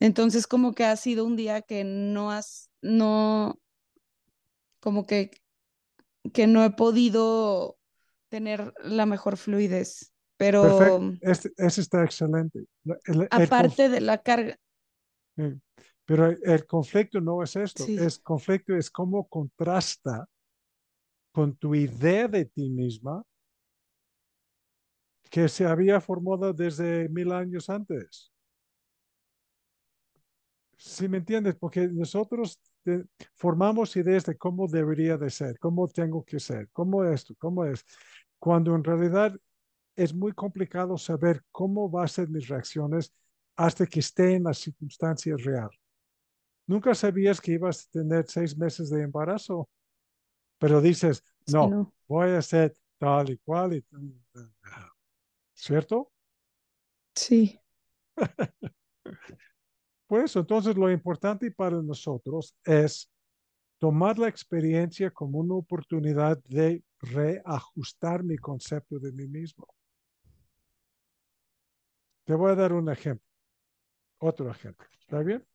Entonces, 0.00 0.46
como 0.46 0.74
que 0.74 0.84
ha 0.84 0.96
sido 0.96 1.24
un 1.24 1.36
día 1.36 1.62
que 1.62 1.84
no 1.84 2.30
has, 2.30 2.70
no, 2.82 3.60
como 4.80 5.06
que, 5.06 5.30
que 6.32 6.46
no 6.46 6.64
he 6.64 6.70
podido 6.70 7.78
tener 8.28 8.72
la 8.82 9.06
mejor 9.06 9.36
fluidez. 9.36 10.12
Pero 10.36 10.60
Perfecto. 10.60 11.18
Este, 11.22 11.50
ese 11.56 11.80
está 11.80 12.04
excelente. 12.04 12.64
El- 12.84 13.22
el 13.22 13.28
conf- 13.28 13.30
aparte 13.30 13.88
de 13.88 14.00
la 14.00 14.18
carga, 14.18 14.56
pero 16.04 16.26
el, 16.26 16.38
el 16.42 16.66
conflicto 16.66 17.20
no 17.20 17.42
es 17.42 17.56
esto. 17.56 17.84
sí, 17.84 17.96
Es 17.96 18.18
conflicto 18.18 18.74
es 18.74 18.90
cómo 18.90 19.26
contrasta 19.28 20.26
con 21.32 21.56
tu 21.56 21.74
idea 21.74 22.28
de 22.28 22.44
ti 22.44 22.68
misma 22.68 23.22
que 25.30 25.48
se 25.48 25.66
había 25.66 26.00
formado 26.00 26.52
desde 26.52 27.08
mil 27.08 27.32
años 27.32 27.68
antes. 27.70 28.32
¿Sí 30.76 31.08
me 31.08 31.18
entiendes? 31.18 31.56
Porque 31.56 31.88
nosotros 31.88 32.60
formamos 33.34 33.96
ideas 33.96 34.24
de 34.24 34.36
cómo 34.36 34.66
debería 34.68 35.16
de 35.16 35.30
ser, 35.30 35.58
cómo 35.58 35.88
tengo 35.88 36.24
que 36.24 36.40
ser, 36.40 36.68
cómo 36.72 37.04
esto, 37.04 37.34
cómo 37.38 37.64
es, 37.64 37.84
cuando 38.38 38.74
en 38.74 38.84
realidad 38.84 39.34
es 39.96 40.14
muy 40.14 40.32
complicado 40.32 40.96
saber 40.96 41.42
cómo 41.50 41.90
va 41.90 42.04
a 42.04 42.08
ser 42.08 42.28
mis 42.28 42.46
reacciones 42.48 43.12
hasta 43.56 43.86
que 43.86 44.00
esté 44.00 44.36
en 44.36 44.44
la 44.44 44.54
circunstancia 44.54 45.34
real. 45.36 45.70
Nunca 46.66 46.94
sabías 46.94 47.40
que 47.40 47.52
ibas 47.52 47.86
a 47.86 47.90
tener 47.90 48.24
seis 48.28 48.56
meses 48.56 48.90
de 48.90 49.02
embarazo, 49.02 49.68
pero 50.58 50.80
dices, 50.80 51.24
sí, 51.46 51.52
no, 51.52 51.68
no, 51.68 51.94
voy 52.06 52.30
a 52.30 52.42
ser 52.42 52.76
tal 52.98 53.30
y 53.30 53.38
cual, 53.38 53.74
y, 53.74 53.84
¿cierto? 55.54 56.12
sí, 57.14 57.60
Pues 60.08 60.34
entonces 60.36 60.74
lo 60.74 60.90
importante 60.90 61.50
para 61.50 61.82
nosotros 61.82 62.56
es 62.64 63.10
tomar 63.76 64.18
la 64.18 64.26
experiencia 64.26 65.10
como 65.10 65.38
una 65.38 65.54
oportunidad 65.54 66.42
de 66.44 66.82
reajustar 67.00 68.24
mi 68.24 68.38
concepto 68.38 68.98
de 68.98 69.12
mí 69.12 69.28
mismo. 69.28 69.68
Te 72.24 72.34
voy 72.34 72.52
a 72.52 72.54
dar 72.54 72.72
un 72.72 72.90
ejemplo, 72.90 73.26
otro 74.16 74.50
ejemplo. 74.50 74.86
¿Está 74.98 75.20
bien? 75.20 75.46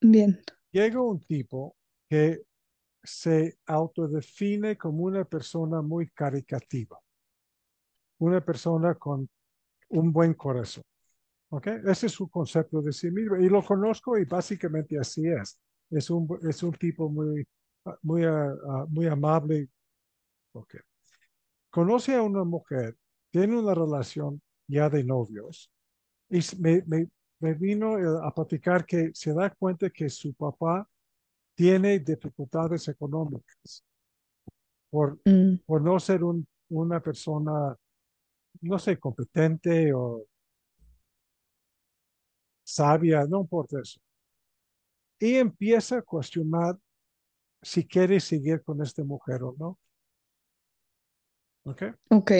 bien, 0.00 0.40
Llega 0.70 1.00
un 1.00 1.18
tipo 1.18 1.76
que 2.08 2.42
se 3.02 3.58
autodefine 3.66 4.78
como 4.78 5.02
una 5.02 5.24
persona 5.24 5.82
muy 5.82 6.08
caricativa, 6.10 7.00
una 8.18 8.44
persona 8.44 8.94
con 8.94 9.28
un 9.88 10.12
buen 10.12 10.34
corazón. 10.34 10.84
¿Ok? 11.50 11.66
Ese 11.86 12.06
es 12.06 12.12
su 12.12 12.28
concepto 12.28 12.82
de 12.82 12.92
sí 12.92 13.10
mismo. 13.10 13.36
Y 13.36 13.48
lo 13.48 13.62
conozco 13.62 14.18
y 14.18 14.24
básicamente 14.24 14.98
así 14.98 15.26
es. 15.26 15.58
Es 15.90 16.10
un, 16.10 16.28
es 16.48 16.62
un 16.62 16.72
tipo 16.72 17.08
muy, 17.08 17.46
muy, 18.02 18.24
ah, 18.24 18.86
muy 18.88 19.06
amable. 19.06 19.68
Ok. 20.52 20.76
Conoce 21.70 22.14
a 22.14 22.22
una 22.22 22.44
mujer, 22.44 22.96
tiene 23.30 23.58
una 23.58 23.74
relación 23.74 24.40
ya 24.66 24.88
de 24.88 25.04
novios 25.04 25.70
y 26.28 26.40
me, 26.58 26.82
me, 26.86 27.08
me 27.40 27.54
vino 27.54 27.98
eh, 27.98 28.20
a 28.24 28.32
platicar 28.32 28.84
que 28.84 29.10
se 29.14 29.32
da 29.32 29.50
cuenta 29.50 29.90
que 29.90 30.08
su 30.08 30.34
papá 30.34 30.88
tiene 31.54 31.98
dificultades 32.00 32.88
económicas 32.88 33.84
por, 34.90 35.18
mm, 35.24 35.58
por 35.66 35.82
no 35.82 36.00
ser 36.00 36.24
un, 36.24 36.46
una 36.70 37.00
persona, 37.00 37.76
no 38.62 38.78
sé, 38.78 38.98
competente 38.98 39.92
o 39.92 40.24
sabia, 42.66 43.24
no 43.26 43.40
importa 43.42 43.80
eso. 43.82 44.00
Y 45.18 45.34
empieza 45.34 45.98
a 45.98 46.02
cuestionar 46.02 46.78
si 47.62 47.86
quiere 47.86 48.20
seguir 48.20 48.62
con 48.64 48.82
esta 48.82 49.04
mujer 49.04 49.42
o 49.44 49.54
no. 49.58 49.78
¿Ok? 51.64 51.82
ok, 52.10 52.30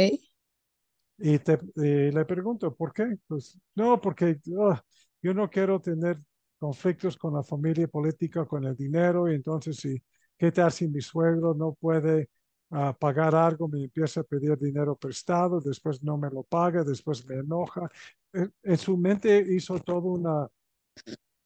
Y, 1.18 1.38
te, 1.38 1.58
y 1.76 2.10
le 2.12 2.24
pregunto, 2.26 2.74
¿por 2.74 2.92
qué? 2.92 3.16
Pues 3.26 3.58
no, 3.74 4.00
porque 4.00 4.38
ah, 4.60 4.82
yo 5.22 5.32
no 5.34 5.48
quiero 5.48 5.80
tener 5.80 6.20
conflictos 6.58 7.16
con 7.16 7.34
la 7.34 7.42
familia 7.42 7.88
política, 7.88 8.44
con 8.44 8.64
el 8.64 8.76
dinero, 8.76 9.30
y 9.30 9.34
entonces, 9.34 9.76
si, 9.76 10.02
¿qué 10.38 10.52
tal 10.52 10.70
si 10.72 10.88
mi 10.88 11.00
suegro 11.00 11.54
no 11.54 11.72
puede 11.74 12.28
ah, 12.70 12.96
pagar 12.98 13.34
algo, 13.34 13.68
me 13.68 13.84
empieza 13.84 14.20
a 14.20 14.24
pedir 14.24 14.56
dinero 14.58 14.96
prestado, 14.96 15.60
después 15.60 16.02
no 16.02 16.16
me 16.16 16.30
lo 16.30 16.42
paga, 16.42 16.84
después 16.84 17.26
me 17.26 17.36
enoja? 17.36 17.90
En, 18.32 18.52
en 18.62 18.78
su 18.78 18.96
mente 18.96 19.44
hizo 19.50 19.78
toda 19.80 20.00
una, 20.00 20.34
una 20.34 20.48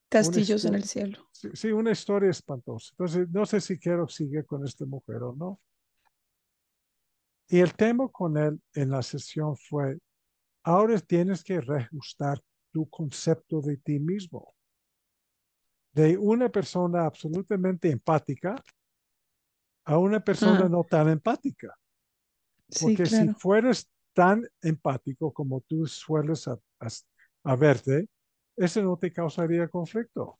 castillos 0.08 0.64
en 0.64 0.74
el 0.74 0.84
cielo. 0.84 1.28
sí, 1.32 1.48
sí, 1.54 1.70
una 1.70 1.92
historia 1.92 2.30
espantosa. 2.30 2.88
Entonces, 2.92 3.28
no 3.30 3.46
sé 3.46 3.60
si 3.60 3.78
quiero 3.78 4.08
seguir 4.08 4.44
con 4.44 4.64
esta 4.64 4.84
mujer 4.84 5.22
o 5.22 5.34
no. 5.34 5.60
Y 7.48 7.58
el 7.58 7.74
tema 7.74 8.08
con 8.08 8.36
él 8.36 8.60
en 8.74 8.90
la 8.90 9.02
sesión 9.02 9.56
fue, 9.56 9.98
ahora 10.62 10.98
tienes 11.00 11.42
que 11.42 11.60
reajustar 11.60 12.40
tu 12.72 12.88
concepto 12.88 13.60
de 13.60 13.76
ti 13.76 13.98
mismo. 13.98 14.54
De 15.92 16.16
una 16.16 16.48
persona 16.48 17.04
absolutamente 17.04 17.90
empática 17.90 18.54
a 19.84 19.98
una 19.98 20.20
persona 20.20 20.68
Ah, 20.68 20.68
no 20.68 20.84
tan 20.84 21.08
empática. 21.08 21.76
sí, 22.68 22.96
Porque 22.96 23.06
si 23.06 23.28
fueras 23.28 23.88
tan 24.14 24.46
empático 24.62 25.32
como 25.32 25.60
tú 25.62 25.86
sueles 25.86 26.48
a, 26.48 26.58
a, 26.80 26.88
a 27.44 27.56
verte, 27.56 28.08
eso 28.56 28.82
no 28.82 28.96
te 28.96 29.12
causaría 29.12 29.68
conflicto. 29.68 30.38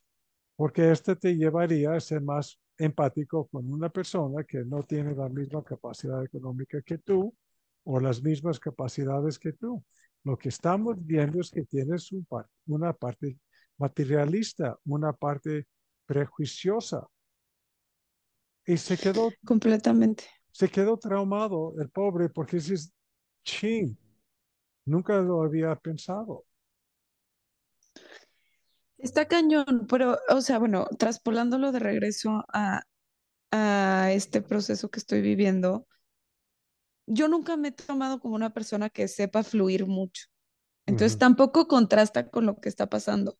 Porque 0.56 0.90
este 0.92 1.16
te 1.16 1.36
llevaría 1.36 1.94
a 1.94 2.00
ser 2.00 2.22
más 2.22 2.58
empático 2.78 3.48
con 3.48 3.70
una 3.72 3.90
persona 3.90 4.44
que 4.44 4.64
no 4.64 4.82
tiene 4.84 5.14
la 5.14 5.28
misma 5.28 5.64
capacidad 5.64 6.24
económica 6.24 6.82
que 6.82 6.98
tú 6.98 7.34
o 7.84 8.00
las 8.00 8.22
mismas 8.22 8.60
capacidades 8.60 9.38
que 9.38 9.52
tú. 9.54 9.84
Lo 10.24 10.38
que 10.38 10.50
estamos 10.50 10.96
viendo 11.04 11.40
es 11.40 11.50
que 11.50 11.64
tienes 11.64 12.12
un 12.12 12.24
par, 12.26 12.46
una 12.66 12.92
parte 12.92 13.38
materialista, 13.78 14.78
una 14.84 15.12
parte 15.12 15.66
prejuiciosa. 16.06 17.06
Y 18.70 18.76
se 18.76 18.96
quedó, 18.96 19.32
completamente. 19.44 20.24
se 20.52 20.68
quedó 20.68 20.96
traumado 20.96 21.74
el 21.80 21.90
pobre 21.90 22.28
porque 22.28 22.58
dices, 22.58 22.92
ching, 23.42 23.98
nunca 24.84 25.16
lo 25.16 25.42
había 25.42 25.74
pensado. 25.74 26.44
Está 28.98 29.26
cañón, 29.26 29.88
pero, 29.88 30.18
o 30.28 30.40
sea, 30.40 30.60
bueno, 30.60 30.86
traspolándolo 30.98 31.72
de 31.72 31.80
regreso 31.80 32.44
a, 32.52 32.82
a 33.50 34.12
este 34.12 34.40
proceso 34.40 34.88
que 34.88 35.00
estoy 35.00 35.20
viviendo, 35.20 35.88
yo 37.06 37.26
nunca 37.26 37.56
me 37.56 37.68
he 37.68 37.72
tomado 37.72 38.20
como 38.20 38.36
una 38.36 38.52
persona 38.52 38.88
que 38.88 39.08
sepa 39.08 39.42
fluir 39.42 39.86
mucho. 39.86 40.26
Entonces 40.86 41.18
tampoco 41.18 41.66
contrasta 41.66 42.30
con 42.30 42.46
lo 42.46 42.60
que 42.60 42.68
está 42.68 42.88
pasando, 42.88 43.36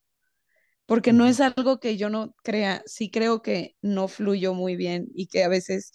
porque 0.91 1.13
no 1.13 1.25
es 1.29 1.41
algo 1.41 1.79
que 1.79 1.97
yo 1.97 2.11
no 2.11 2.35
crea, 2.43 2.83
sí 2.85 3.13
creo 3.13 3.43
que 3.43 3.77
no 3.81 4.09
fluyo 4.09 4.55
muy 4.55 4.75
bien 4.75 5.07
y 5.15 5.29
que 5.29 5.45
a 5.45 5.49
veces 5.49 5.93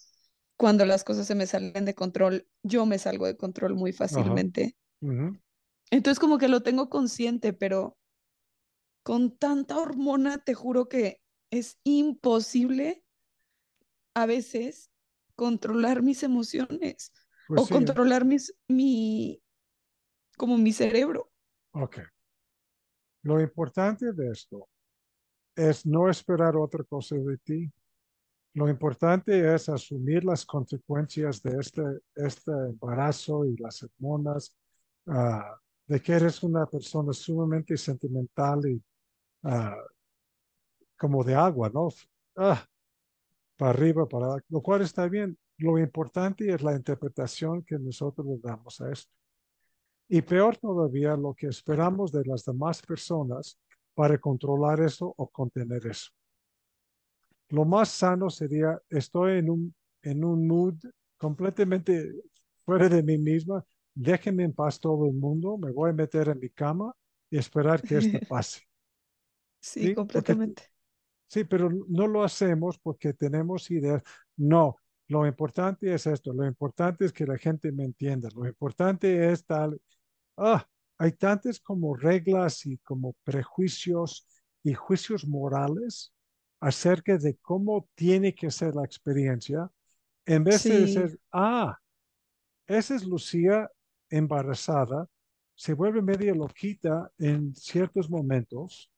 cuando 0.55 0.85
las 0.85 1.03
cosas 1.03 1.27
se 1.27 1.35
me 1.35 1.47
salen 1.47 1.83
de 1.83 1.93
control, 1.93 2.47
yo 2.63 2.85
me 2.85 2.97
salgo 2.97 3.25
de 3.25 3.35
control 3.35 3.75
muy 3.75 3.91
fácilmente. 3.91 4.77
Entonces 5.91 6.19
como 6.19 6.37
que 6.37 6.47
lo 6.47 6.63
tengo 6.63 6.89
consciente, 6.89 7.51
pero 7.51 7.97
con 9.03 9.37
tanta 9.37 9.77
hormona, 9.77 10.37
te 10.37 10.53
juro 10.53 10.87
que 10.87 11.21
es 11.51 11.77
imposible 11.83 13.03
a 14.13 14.25
veces 14.25 14.91
controlar 15.35 16.01
mis 16.01 16.23
emociones 16.23 17.11
Pues 17.47 17.61
o 17.61 17.65
sí, 17.65 17.73
controlar 17.73 18.25
mis, 18.25 18.55
mi, 18.67 19.41
como 20.37 20.57
mi 20.57 20.73
cerebro. 20.73 21.31
ok. 21.73 21.99
Lo 23.23 23.41
importante 23.41 24.13
de 24.13 24.31
esto 24.31 24.69
es 25.55 25.85
no 25.85 26.09
esperar 26.09 26.55
otra 26.55 26.83
cosa 26.83 27.15
de 27.15 27.37
ti. 27.37 27.71
Lo 28.53 28.69
importante 28.69 29.53
es 29.53 29.69
asumir 29.69 30.23
las 30.23 30.45
consecuencias 30.45 31.41
de 31.41 31.59
este, 31.59 31.83
este 32.15 32.51
embarazo 32.51 33.45
y 33.45 33.55
las 33.57 33.83
hormonas, 33.83 34.55
ah, 35.07 35.59
de 35.87 36.01
que 36.01 36.13
eres 36.13 36.41
una 36.43 36.65
persona 36.65 37.13
sumamente 37.13 37.77
sentimental 37.77 38.65
y 38.65 38.81
ah, 39.43 39.75
como 40.97 41.23
de 41.23 41.35
agua, 41.35 41.69
¿no? 41.73 41.89
Ah, 42.37 42.65
para 43.57 43.71
arriba, 43.71 44.07
para 44.07 44.25
abajo, 44.25 44.45
lo 44.49 44.61
cual 44.61 44.81
está 44.81 45.07
bien. 45.07 45.37
Lo 45.57 45.77
importante 45.79 46.53
es 46.53 46.61
la 46.61 46.75
interpretación 46.75 47.63
que 47.63 47.79
nosotros 47.79 48.25
le 48.27 48.37
damos 48.39 48.81
a 48.81 48.91
esto. 48.91 49.13
Y 50.07 50.21
peor 50.21 50.57
todavía, 50.57 51.15
lo 51.15 51.33
que 51.33 51.47
esperamos 51.47 52.11
de 52.11 52.23
las 52.25 52.45
demás 52.45 52.81
personas 52.81 53.57
para 53.95 54.17
controlar 54.19 54.81
eso 54.81 55.13
o 55.17 55.29
contener 55.29 55.87
eso. 55.87 56.11
Lo 57.49 57.65
más 57.65 57.89
sano 57.89 58.29
sería, 58.29 58.79
estoy 58.89 59.39
en 59.39 59.49
un, 59.49 59.75
en 60.01 60.23
un 60.23 60.47
mood 60.47 60.75
completamente 61.17 62.11
fuera 62.65 62.89
de 62.89 63.03
mí 63.03 63.17
misma, 63.17 63.63
déjenme 63.93 64.43
en 64.43 64.53
paz 64.53 64.79
todo 64.79 65.05
el 65.07 65.13
mundo, 65.13 65.57
me 65.57 65.71
voy 65.71 65.91
a 65.91 65.93
meter 65.93 66.29
en 66.29 66.39
mi 66.39 66.49
cama 66.49 66.93
y 67.29 67.37
esperar 67.37 67.81
que 67.83 67.97
esto 67.97 68.19
pase. 68.27 68.61
sí, 69.59 69.93
completamente. 69.93 70.63
sí, 71.27 71.43
pero 71.43 71.69
no 71.87 72.07
lo 72.07 72.23
hacemos 72.23 72.77
porque 72.79 73.13
tenemos 73.13 73.69
ideas. 73.71 74.01
No, 74.37 74.77
lo 75.07 75.25
importante 75.25 75.93
es 75.93 76.07
esto, 76.07 76.33
lo 76.33 76.45
importante 76.45 77.05
es 77.05 77.13
que 77.13 77.25
la 77.25 77.37
gente 77.37 77.71
me 77.71 77.85
entienda, 77.85 78.29
lo 78.35 78.47
importante 78.47 79.31
es 79.31 79.45
tal. 79.45 79.79
Ah, 80.37 80.67
hay 80.97 81.11
tantas 81.13 81.59
como 81.59 81.95
reglas 81.95 82.65
y 82.65 82.77
como 82.79 83.13
prejuicios 83.23 84.27
y 84.63 84.73
juicios 84.73 85.27
morales 85.27 86.13
acerca 86.59 87.17
de 87.17 87.37
cómo 87.37 87.87
tiene 87.95 88.33
que 88.33 88.49
ser 88.49 88.75
la 88.75 88.85
experiencia, 88.85 89.69
en 90.25 90.43
vez 90.43 90.63
de 90.63 90.79
decir, 90.79 91.19
ah, 91.31 91.77
esa 92.65 92.95
es 92.95 93.05
Lucía 93.05 93.69
embarazada, 94.09 95.07
se 95.53 95.73
vuelve 95.73 96.01
media 96.01 96.33
loquita 96.33 97.11
en 97.17 97.53
ciertos 97.55 98.09
momentos, 98.09 98.89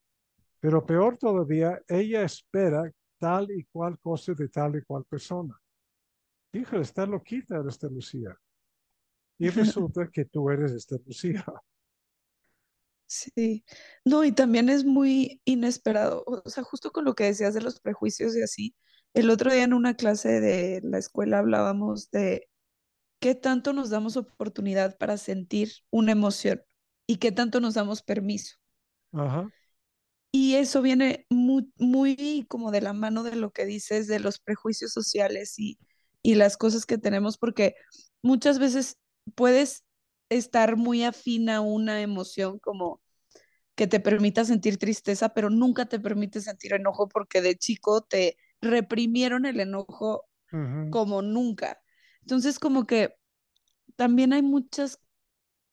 pero 0.60 0.86
peor 0.86 1.18
todavía, 1.18 1.82
ella 1.88 2.24
espera 2.24 2.90
tal 3.18 3.52
y 3.52 3.66
cual 3.66 4.00
cosa 4.00 4.34
de 4.34 4.48
tal 4.48 4.78
y 4.78 4.82
cual 4.84 5.04
persona. 5.06 5.60
Híjole, 6.54 6.82
está 6.82 7.06
loquita 7.06 7.64
esta 7.68 7.88
Lucía. 7.88 8.36
Y 9.38 9.50
resulta 9.50 10.10
que 10.10 10.26
tú 10.26 10.50
eres 10.50 10.72
esta 10.72 10.96
Lucía. 11.06 11.44
Sí, 13.10 13.64
no, 14.04 14.26
y 14.26 14.34
también 14.34 14.68
es 14.70 14.84
muy 14.84 15.42
inesperado, 15.46 16.24
o 16.26 16.50
sea, 16.50 16.64
justo 16.64 16.92
con 16.92 17.06
lo 17.06 17.16
que 17.16 17.24
decías 17.26 17.54
de 17.54 17.62
los 17.62 17.80
prejuicios 17.80 18.36
y 18.36 18.42
así, 18.42 18.76
el 19.14 19.30
otro 19.30 19.52
día 19.52 19.64
en 19.64 19.74
una 19.74 19.96
clase 19.96 20.42
de 20.42 20.82
la 20.84 20.98
escuela 20.98 21.40
hablábamos 21.40 22.12
de 22.12 22.50
qué 23.20 23.36
tanto 23.36 23.74
nos 23.74 23.90
damos 23.92 24.18
oportunidad 24.18 24.98
para 24.98 25.18
sentir 25.18 25.72
una 25.92 26.14
emoción 26.14 26.64
y 27.08 27.18
qué 27.18 27.32
tanto 27.32 27.62
nos 27.62 27.76
damos 27.76 28.04
permiso. 28.04 28.58
Ajá. 29.14 29.52
Y 30.32 30.56
eso 30.56 30.82
viene 30.82 31.26
muy, 31.30 31.72
muy 31.78 32.46
como 32.50 32.72
de 32.72 32.82
la 32.82 32.94
mano 32.94 33.24
de 33.24 33.36
lo 33.36 33.52
que 33.52 33.66
dices 33.66 34.08
de 34.08 34.20
los 34.20 34.40
prejuicios 34.40 34.92
sociales 34.92 35.58
y, 35.58 35.80
y 36.22 36.36
las 36.36 36.58
cosas 36.58 36.86
que 36.86 36.98
tenemos, 36.98 37.38
porque 37.38 37.76
muchas 38.22 38.60
veces 38.60 39.00
puedes 39.36 39.84
estar 40.30 40.76
muy 40.76 41.04
afín 41.04 41.50
a 41.50 41.62
una 41.62 42.02
emoción 42.02 42.60
como 42.60 43.02
que 43.76 43.88
te 43.88 44.00
permita 44.00 44.44
sentir 44.44 44.78
tristeza, 44.78 45.30
pero 45.30 45.50
nunca 45.52 45.86
te 45.86 46.00
permite 46.00 46.42
sentir 46.42 46.74
enojo 46.74 47.08
porque 47.08 47.42
de 47.42 47.56
chico 47.56 48.02
te 48.02 48.36
reprimieron 48.60 49.46
el 49.46 49.60
enojo 49.60 50.26
como 50.90 51.22
nunca. 51.22 51.80
Entonces, 52.22 52.58
como 52.58 52.88
que 52.88 53.14
también 53.96 54.34
hay 54.34 54.42
muchas 54.42 55.00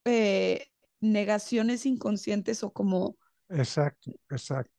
eh, 0.04 0.66
negaciones 1.00 1.86
inconscientes 1.86 2.62
o 2.62 2.72
como... 2.72 3.16
Exacto, 3.48 4.10
exacto. 4.30 4.70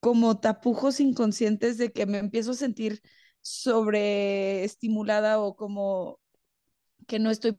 Como 0.00 0.40
tapujos 0.40 0.98
inconscientes 1.00 1.78
de 1.78 1.92
que 1.92 2.06
me 2.06 2.18
empiezo 2.18 2.50
a 2.50 2.54
sentir 2.54 3.00
sobreestimulada 3.40 5.38
o 5.38 5.54
como 5.54 6.18
que 7.06 7.20
no 7.20 7.30
estoy 7.30 7.56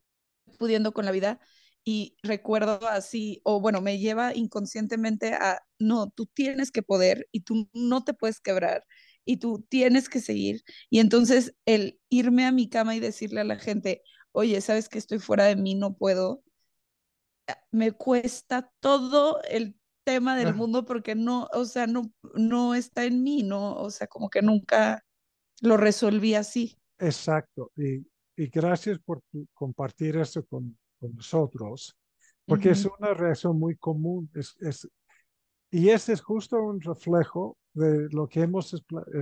pudiendo 0.58 0.94
con 0.94 1.06
la 1.06 1.12
vida 1.12 1.40
y 1.84 2.18
recuerdo 2.22 2.86
así, 2.90 3.40
o 3.46 3.62
bueno, 3.62 3.80
me 3.80 3.98
lleva 3.98 4.36
inconscientemente 4.36 5.34
a, 5.34 5.62
no, 5.80 6.10
tú 6.10 6.26
tienes 6.26 6.70
que 6.70 6.84
poder 6.84 7.30
y 7.32 7.42
tú 7.42 7.70
no 7.72 8.04
te 8.04 8.14
puedes 8.14 8.42
quebrar 8.42 8.86
y 9.24 9.38
tú 9.38 9.66
tienes 9.70 10.10
que 10.10 10.20
seguir. 10.20 10.64
Y 10.90 11.00
entonces 11.00 11.56
el 11.66 11.98
irme 12.10 12.46
a 12.46 12.52
mi 12.52 12.68
cama 12.70 12.96
y 12.96 13.00
decirle 13.00 13.40
a 13.40 13.46
la 13.46 13.58
gente, 13.58 14.02
oye, 14.34 14.60
sabes 14.60 14.90
que 14.90 14.98
estoy 14.98 15.20
fuera 15.20 15.46
de 15.46 15.56
mí, 15.56 15.76
no 15.76 15.96
puedo, 15.96 16.44
me 17.72 17.94
cuesta 17.94 18.70
todo 18.82 19.42
el 19.44 19.78
tema 20.04 20.38
del 20.38 20.56
mundo 20.56 20.86
porque 20.86 21.16
no, 21.16 21.48
o 21.54 21.66
sea, 21.66 21.88
no, 21.88 22.12
no 22.36 22.76
está 22.76 23.06
en 23.06 23.24
mí, 23.24 23.44
¿no? 23.44 23.76
O 23.76 23.92
sea, 23.92 24.08
como 24.08 24.30
que 24.30 24.42
nunca 24.42 25.06
lo 25.62 25.78
resolví 25.78 26.34
así. 26.34 26.78
Exacto. 27.00 27.72
Y, 27.78 28.06
y 28.38 28.48
gracias 28.48 29.00
por 29.00 29.22
compartir 29.54 30.16
eso 30.18 30.46
con, 30.46 30.78
con 31.00 31.16
nosotros, 31.16 31.98
porque 32.46 32.70
es 32.70 32.86
una 32.86 33.14
reacción 33.14 33.60
muy 33.60 33.76
común. 33.76 34.30
Es, 34.36 34.56
es, 34.62 34.88
y 35.72 35.90
este 35.90 36.14
es 36.14 36.22
justo 36.22 36.62
un 36.62 36.80
reflejo 36.80 37.58
de 37.74 38.08
lo 38.12 38.28
que 38.30 38.42
hemos, 38.42 38.76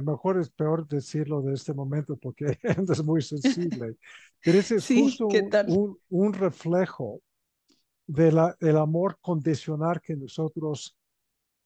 mejor 0.04 0.40
es 0.40 0.50
peor 0.50 0.88
decirlo 0.88 1.42
de 1.42 1.54
este 1.54 1.74
momento 1.74 2.18
porque 2.18 2.58
es 2.64 3.04
muy 3.04 3.22
sensible, 3.22 3.96
pero 4.44 4.60
ese 4.60 4.76
es 4.76 4.88
justo 4.88 5.28
un, 5.68 5.98
un, 6.10 6.34
reflejo 6.34 7.22
de 8.06 8.32
del 8.60 8.78
amor 8.78 9.18
condicional 9.22 10.02
que 10.02 10.16
nosotros, 10.16 10.96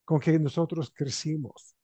con 0.05 0.19
que 0.19 0.37
nosotros 0.39 0.91
crecimos. 0.95 1.75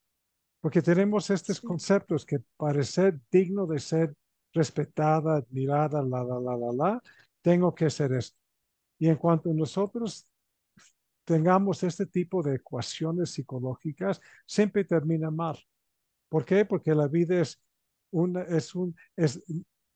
Porque 0.62 0.82
tenemos 0.82 1.30
estos 1.30 1.60
conceptos 1.62 2.25
que 2.25 2.39
parecer 2.58 3.19
digno 3.30 3.67
de 3.67 3.80
ser 3.80 4.15
respetada, 4.56 5.36
admirada, 5.36 6.02
la, 6.02 6.24
la, 6.24 6.39
la, 6.39 6.58
la, 6.58 6.72
la, 6.72 7.04
tengo 7.41 7.76
que 7.76 7.86
hacer 7.86 8.13
esto. 8.13 8.39
Y 8.98 9.10
en 9.10 9.18
cuanto 9.18 9.54
nosotros 9.54 10.26
tengamos 11.26 11.84
este 11.84 12.06
tipo 12.06 12.41
de 12.41 12.56
ecuaciones 12.56 13.32
psicológicas, 13.32 14.22
siempre 14.46 14.86
termina 14.86 15.30
mal. 15.30 15.60
¿Por 16.30 16.46
qué? 16.46 16.65
Porque 16.65 16.96
la 16.96 17.08
vida 17.08 17.41
es, 17.41 17.62
una, 18.12 18.41
es, 18.44 18.74
un, 18.74 18.96
es, 19.15 19.44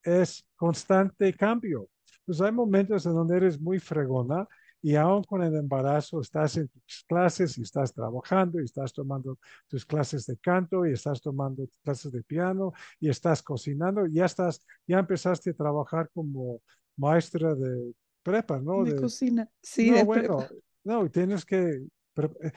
es 0.04 0.46
constante 0.56 1.34
cambio. 1.34 1.90
Pues 2.26 2.42
hay 2.42 2.52
momentos 2.52 3.06
en 3.06 3.14
donde 3.14 3.38
eres 3.38 3.60
muy 3.60 3.80
fregona 3.80 4.48
y 4.82 4.96
aún 4.96 5.24
con 5.24 5.42
el 5.44 5.56
embarazo 5.56 6.22
estás 6.22 6.56
en 6.58 6.68
tus 6.70 7.04
clases 7.08 7.58
y 7.58 7.64
estás 7.64 7.94
trabajando 7.94 8.60
y 8.60 8.66
estás 8.66 8.94
tomando 8.94 9.38
tus 9.68 9.86
clases 9.86 10.26
de 10.26 10.38
canto 10.38 10.86
y 10.86 10.94
estás 10.94 11.22
tomando 11.22 11.68
clases 11.84 12.12
de 12.12 12.24
piano 12.24 12.74
y 13.00 13.10
estás 13.10 13.44
cocinando 13.44 14.08
y 14.08 14.14
ya 14.14 14.26
estás, 14.26 14.66
ya 14.88 15.00
empezaste 15.00 15.50
a 15.50 15.54
trabajar 15.54 16.10
como 16.14 16.62
maestra 16.96 17.56
de 17.56 17.94
prepa, 18.24 18.60
¿no? 18.60 18.84
De, 18.84 18.96
cocina, 18.96 19.50
sí, 19.62 19.92
no, 19.92 20.06
bueno, 20.06 20.48
No, 20.84 21.10
tienes 21.10 21.46
que... 21.46 21.86
Eh, 22.18 22.52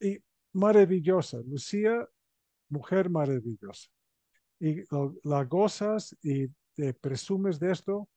y 0.00 0.18
maravillosa, 0.52 1.38
Lucía, 1.46 2.08
mujer 2.68 3.10
maravillosa. 3.10 3.88
Y 4.60 4.82
la 5.24 5.44
gozas 5.44 6.16
y 6.22 6.48
te 6.74 6.94
presumes 6.94 7.58
de 7.58 7.72
esto. 7.72 8.08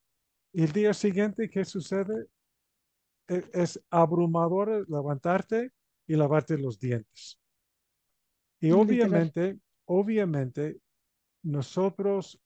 Y 0.52 0.62
el 0.62 0.72
día 0.72 0.94
siguiente, 0.94 1.48
¿qué 1.48 1.64
sucede? 1.64 2.28
E, 3.28 3.42
es 3.52 3.82
abrumador 3.90 4.88
levantarte 4.88 5.72
y 6.06 6.16
lavarte 6.16 6.58
los 6.58 6.78
dientes. 6.78 7.40
Y 8.60 8.70
obviamente, 8.70 9.58
obviamente, 9.86 10.80
nosotros 11.42 12.40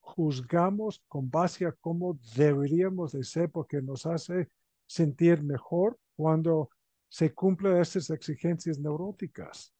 juzgamos 0.00 1.02
con 1.08 1.30
base 1.30 1.66
a 1.66 1.72
cómo 1.72 2.18
deberíamos 2.36 3.12
de 3.12 3.24
ser 3.24 3.50
porque 3.50 3.82
nos 3.82 4.06
hace 4.06 4.48
sentir 4.86 5.42
mejor 5.42 5.98
cuando 6.16 6.70
se 7.08 7.34
cumplen 7.34 7.78
estas 7.78 8.10
exigencias 8.10 8.78
neuróticas. 8.78 9.72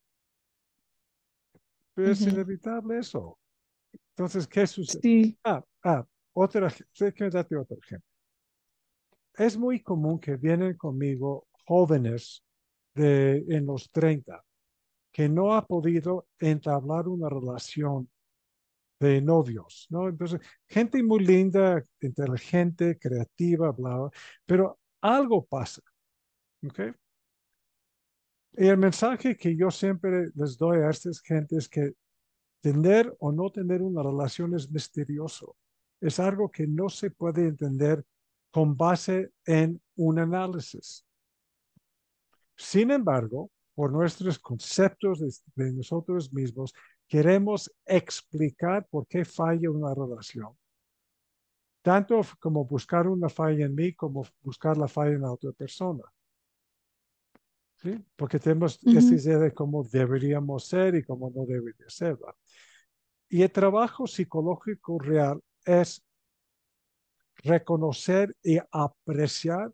Pero 1.94 2.12
es 2.12 2.20
inevitable 2.20 2.98
eso. 2.98 3.38
Entonces, 4.10 4.46
¿qué 4.46 4.66
sucede? 4.66 5.36
Ah, 5.44 5.64
ah, 5.84 6.06
otra, 6.32 6.72
que 6.94 7.30
darte 7.30 7.56
otro 7.56 7.78
ejemplo. 7.82 8.07
Es 9.38 9.56
muy 9.56 9.80
común 9.80 10.18
que 10.18 10.36
vienen 10.36 10.76
conmigo 10.76 11.46
jóvenes 11.64 12.42
de 12.94 13.44
en 13.48 13.66
los 13.66 13.90
30 13.92 14.44
que 15.12 15.28
no 15.28 15.54
ha 15.54 15.64
podido 15.64 16.26
entablar 16.40 17.06
una 17.08 17.28
relación 17.28 18.10
de 19.00 19.22
novios, 19.22 19.86
¿no? 19.90 20.08
Entonces, 20.08 20.40
gente 20.66 21.00
muy 21.04 21.24
linda, 21.24 21.84
inteligente, 22.00 22.98
creativa, 22.98 23.70
bla, 23.70 24.10
pero 24.44 24.78
algo 25.00 25.46
pasa, 25.46 25.82
¿ok? 26.66 26.80
Y 28.54 28.66
el 28.66 28.76
mensaje 28.76 29.36
que 29.36 29.56
yo 29.56 29.70
siempre 29.70 30.30
les 30.34 30.58
doy 30.58 30.78
a 30.78 30.90
estas 30.90 31.20
gentes 31.20 31.58
es 31.58 31.68
que 31.68 31.92
tener 32.60 33.14
o 33.20 33.30
no 33.30 33.50
tener 33.50 33.82
una 33.82 34.02
relación 34.02 34.54
es 34.56 34.68
misterioso. 34.68 35.56
Es 36.00 36.18
algo 36.18 36.50
que 36.50 36.66
no 36.66 36.88
se 36.88 37.12
puede 37.12 37.46
entender 37.46 38.04
con 38.58 38.76
base 38.76 39.30
en 39.46 39.80
un 39.94 40.18
análisis. 40.18 41.06
Sin 42.56 42.90
embargo, 42.90 43.52
por 43.72 43.92
nuestros 43.92 44.36
conceptos 44.40 45.20
de, 45.20 45.64
de 45.64 45.72
nosotros 45.72 46.32
mismos, 46.32 46.74
queremos 47.06 47.72
explicar 47.86 48.84
por 48.90 49.06
qué 49.06 49.24
falla 49.24 49.70
una 49.70 49.94
relación. 49.94 50.58
Tanto 51.82 52.20
como 52.40 52.64
buscar 52.64 53.06
una 53.06 53.28
falla 53.28 53.66
en 53.66 53.76
mí, 53.76 53.94
como 53.94 54.26
buscar 54.42 54.76
la 54.76 54.88
falla 54.88 55.12
en 55.12 55.22
la 55.22 55.30
otra 55.30 55.52
persona. 55.52 56.02
¿Sí? 57.76 58.04
Porque 58.16 58.40
tenemos 58.40 58.80
Ujú. 58.82 58.98
esta 58.98 59.14
idea 59.14 59.38
de 59.38 59.54
cómo 59.54 59.84
deberíamos 59.84 60.66
ser 60.66 60.96
y 60.96 61.04
cómo 61.04 61.30
no 61.30 61.46
debería 61.46 61.88
ser. 61.88 62.16
¿verdad? 62.16 62.34
Y 63.28 63.40
el 63.42 63.52
trabajo 63.52 64.08
psicológico 64.08 64.98
real 64.98 65.40
es 65.64 66.04
reconocer 67.38 68.36
y 68.42 68.58
apreciar 68.70 69.72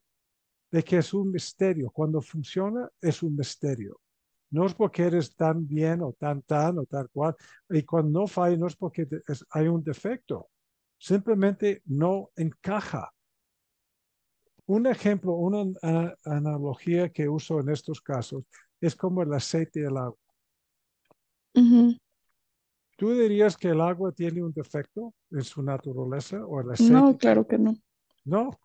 de 0.71 0.83
que 0.83 0.99
es 0.99 1.15
un 1.15 1.31
misterio. 1.31 1.91
Cuando 1.91 2.21
funciona, 2.21 2.89
es 3.01 3.23
un 3.23 3.37
misterio. 3.37 4.01
No 4.51 4.67
es 4.67 4.75
porque 4.75 5.05
eres 5.05 5.35
tan 5.35 5.67
bien 5.67 6.03
o 6.03 6.13
tan 6.13 6.43
tan 6.43 6.79
o 6.79 6.87
tal 6.87 7.09
cual. 7.11 7.35
Y 7.71 7.83
cuando 7.83 8.21
no 8.21 8.27
falla, 8.27 8.57
no 8.57 8.67
es 8.67 8.77
porque 8.77 9.07
hay 9.51 9.69
un 9.69 9.83
defecto. 9.83 10.49
Simplemente 10.99 11.83
no 11.87 12.31
encaja. 12.37 13.13
Un 14.67 14.87
ejemplo, 14.87 15.33
una 15.35 15.63
ana- 15.83 16.17
analogía 16.25 17.11
que 17.11 17.29
uso 17.29 17.61
en 17.61 17.71
estos 17.71 18.01
casos 18.01 18.45
es 18.81 18.95
como 18.95 19.23
el 19.23 19.33
aceite 19.33 19.81
y 19.81 19.85
el 19.85 19.97
agua. 19.97 20.19
¿Tú 22.97 23.13
dirías 23.13 23.57
que 23.57 23.69
el 23.69 23.81
agua 23.81 24.13
tiene 24.13 24.43
un 24.43 24.53
defecto 24.53 25.15
en 25.31 25.43
su 25.43 25.63
naturaleza 25.63 26.45
o 26.47 26.61
el 26.61 26.71
aceite? 26.71 26.93
No, 26.93 27.17
claro 27.19 27.47
que 27.47 27.59
no. 27.59 27.75
No, 28.25 28.59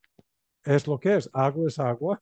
es 0.63 0.87
lo 0.87 0.99
que 0.99 1.17
es. 1.17 1.29
Agua 1.33 1.67
es 1.67 1.79
agua. 1.79 2.21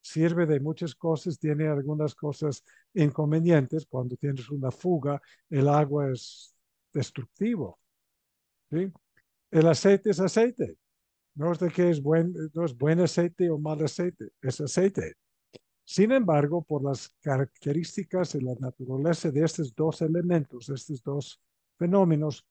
Sirve 0.00 0.46
de 0.46 0.60
muchas 0.60 0.94
cosas, 0.94 1.38
tiene 1.38 1.66
algunas 1.66 2.14
cosas 2.14 2.62
inconvenientes. 2.94 3.86
Cuando 3.86 4.16
tienes 4.16 4.48
una 4.50 4.70
fuga, 4.70 5.20
el 5.50 5.68
agua 5.68 6.12
es 6.12 6.54
destructivo. 6.92 7.78
¿sí? 8.70 8.92
El 9.50 9.66
aceite 9.66 10.10
es 10.10 10.20
aceite. 10.20 10.76
No 11.34 11.52
es 11.52 11.58
de 11.58 11.70
que 11.70 11.90
es 11.90 12.00
buen, 12.00 12.34
no 12.54 12.64
es 12.64 12.76
buen 12.76 13.00
aceite 13.00 13.50
o 13.50 13.58
mal 13.58 13.82
aceite, 13.84 14.28
es 14.40 14.60
aceite. 14.60 15.14
Sin 15.84 16.10
embargo, 16.10 16.62
por 16.62 16.82
las 16.82 17.10
características 17.20 18.34
y 18.34 18.40
la 18.40 18.54
naturaleza 18.58 19.30
de 19.30 19.44
estos 19.44 19.74
dos 19.74 20.02
elementos, 20.02 20.68
estos 20.68 21.02
dos 21.02 21.40
fenómenos, 21.78 22.46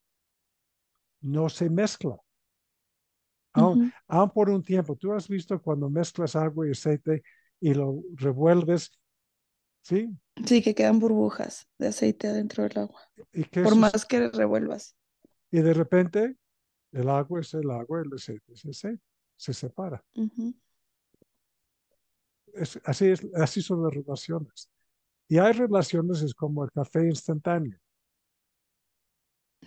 no 1.22 1.50
se 1.50 1.70
mezcla. 1.70 2.18
Aún, 3.54 3.92
por 4.34 4.50
un 4.50 4.62
tiempo, 4.62 4.96
tú 4.96 5.14
has 5.14 5.28
visto 5.28 5.62
cuando 5.62 5.90
mezclas 5.90 6.36
agua 6.36 6.68
y 6.68 6.72
aceite 6.72 7.24
y 7.62 7.74
lo 7.74 8.04
revuelves, 8.16 9.00
¿sí? 9.82 10.10
Sí, 10.46 10.62
que 10.62 10.76
quedan 10.76 11.00
burbujas 11.00 11.68
de 11.78 11.88
aceite 11.88 12.28
adentro 12.28 12.64
del 12.64 12.78
agua. 12.80 13.02
¿Y, 13.32 13.44
Por 13.46 13.76
más 13.76 14.06
que 14.06 14.30
revuelvas. 14.30 14.98
y 15.52 15.62
de 15.62 15.74
repente 15.74 16.36
el 16.92 17.10
agua 17.10 17.40
es 17.40 17.54
el 17.54 17.72
agua, 17.72 18.02
el 18.02 18.14
aceite 18.14 18.54
es 18.54 18.66
el 18.66 18.72
aceite, 18.72 19.04
se 19.38 19.54
separa. 19.54 20.04
Es- 22.54 22.80
así, 22.84 23.08
es, 23.08 23.26
así 23.36 23.62
son 23.62 23.84
las 23.84 23.94
relaciones. 23.94 24.70
Y 25.28 25.38
hay 25.38 25.54
relaciones, 25.54 26.22
es 26.22 26.34
como 26.34 26.64
el 26.64 26.72
café 26.72 27.06
instantáneo. 27.06 27.78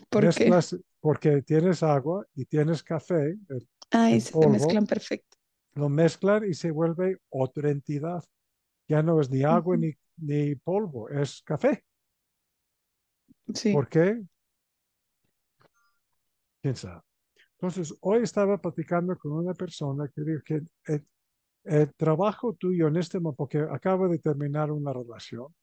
¿Por 0.08 0.22
qué? 0.22 0.26
Mezclas, 0.50 0.76
porque 1.00 1.42
tienes 1.42 1.82
agua 1.82 2.26
y 2.34 2.44
tienes 2.44 2.82
café, 2.82 3.36
el- 3.48 4.20
se 4.20 4.32
polvo. 4.32 4.50
mezclan 4.50 4.86
perfecto. 4.86 5.36
lo 5.74 5.88
mezclan 5.88 6.44
y 6.44 6.54
se 6.54 6.70
vuelve 6.70 7.18
otra 7.28 7.70
entidad. 7.70 8.22
Ya 8.88 9.02
no 9.02 9.20
es 9.20 9.30
ni 9.30 9.44
agua 9.44 9.76
Ujú. 9.76 9.86
ni, 9.86 9.92
ni 10.16 10.54
polvo, 10.56 11.08
es 11.08 11.40
café. 11.42 11.84
Sí. 13.54 13.72
¿Por 13.72 13.88
qué? 13.88 14.22
¿Quién 16.62 16.74
sabe? 16.76 17.02
Entonces, 17.52 17.94
hoy 18.00 18.22
estaba 18.22 18.58
platicando 18.58 19.16
con 19.18 19.32
una 19.32 19.54
persona 19.54 20.08
que 20.14 20.22
dijo 20.22 20.42
que 20.44 20.60
el, 20.86 21.06
el 21.64 21.94
trabajo 21.94 22.54
tuyo 22.54 22.88
en 22.88 22.96
este 22.96 23.18
momento, 23.20 23.36
porque 23.36 23.58
acaba 23.58 24.08
de 24.08 24.18
terminar 24.18 24.70
una 24.72 24.92
relación, 24.92 25.54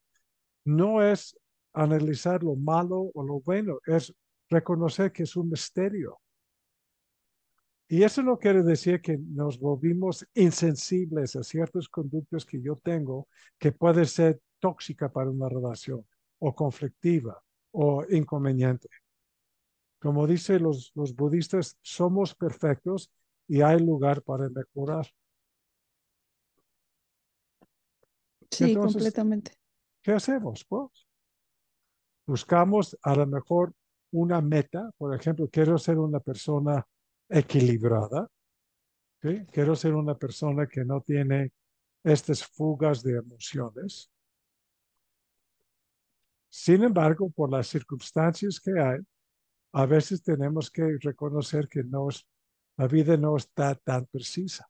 no 0.66 1.02
es 1.02 1.38
analizar 1.74 2.44
lo 2.44 2.56
malo 2.56 3.12
o 3.14 3.24
lo 3.24 3.40
bueno, 3.42 3.80
es 3.86 4.14
reconocer 4.50 5.12
que 5.12 5.24
es 5.24 5.36
un 5.36 5.50
misterio. 5.50 6.20
Y 7.88 8.04
eso 8.04 8.24
no 8.24 8.38
quiere 8.38 8.64
decir 8.64 9.00
que 9.00 9.18
nos 9.18 9.60
volvimos 9.60 10.28
insensibles 10.34 11.36
a 11.36 11.44
ciertas 11.44 11.88
conductas 11.88 12.46
que 12.46 12.60
yo 12.60 12.78
tengo 12.78 13.28
que 13.60 13.72
puede 13.72 14.06
ser 14.06 14.42
tóxica 14.60 15.12
para 15.12 15.30
una 15.30 15.48
relación 15.48 16.06
o 16.40 16.56
conflictiva 16.56 17.42
o 17.72 18.04
inconveniente. 18.10 18.90
Como 20.00 20.26
dicen 20.26 20.64
los, 20.64 20.92
los 20.96 21.16
budistas, 21.16 21.78
somos 21.82 22.34
perfectos 22.34 23.12
y 23.48 23.62
hay 23.62 23.80
lugar 23.80 24.24
para 24.24 24.50
mejorar. 24.50 25.06
Sí, 28.50 28.66
Entonces, 28.66 28.94
completamente. 28.94 29.52
¿qué 30.02 30.12
hacemos? 30.14 30.66
Pues 30.66 31.08
buscamos 32.26 32.98
a 33.02 33.16
lo 33.16 33.28
mejor 33.28 33.74
una 34.16 34.42
meta, 34.42 34.92
por 34.98 35.14
ejemplo, 35.14 35.50
quiero 35.52 35.78
ser 35.78 35.98
una 35.98 36.20
persona 36.20 36.86
equilibrada, 37.30 38.28
quiero 39.52 39.76
ser 39.76 39.94
una 39.94 40.18
persona 40.18 40.68
que 40.68 40.86
no 40.86 41.02
tiene 41.02 41.52
estas 42.04 42.46
fugas 42.46 43.04
de 43.04 43.18
emociones. 43.18 44.12
Sin 46.50 46.84
embargo, 46.84 47.30
por 47.30 47.52
las 47.52 47.68
circunstancias 47.68 48.60
que 48.60 48.72
hay, 48.80 49.00
a 49.74 49.86
veces 49.86 50.24
tenemos 50.24 50.72
que 50.72 50.98
reconocer 51.02 51.68
que 51.68 51.84
no 51.84 52.10
es, 52.10 52.26
la 52.78 52.88
vida 52.88 53.18
no 53.18 53.36
está 53.36 53.76
tan 53.76 54.06
precisa. 54.06 54.70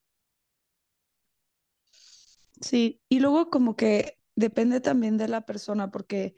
Sí, 2.61 3.01
y 3.09 3.19
luego 3.19 3.49
como 3.49 3.75
que 3.75 4.17
depende 4.35 4.79
también 4.79 5.17
de 5.17 5.27
la 5.27 5.45
persona, 5.45 5.91
porque 5.91 6.35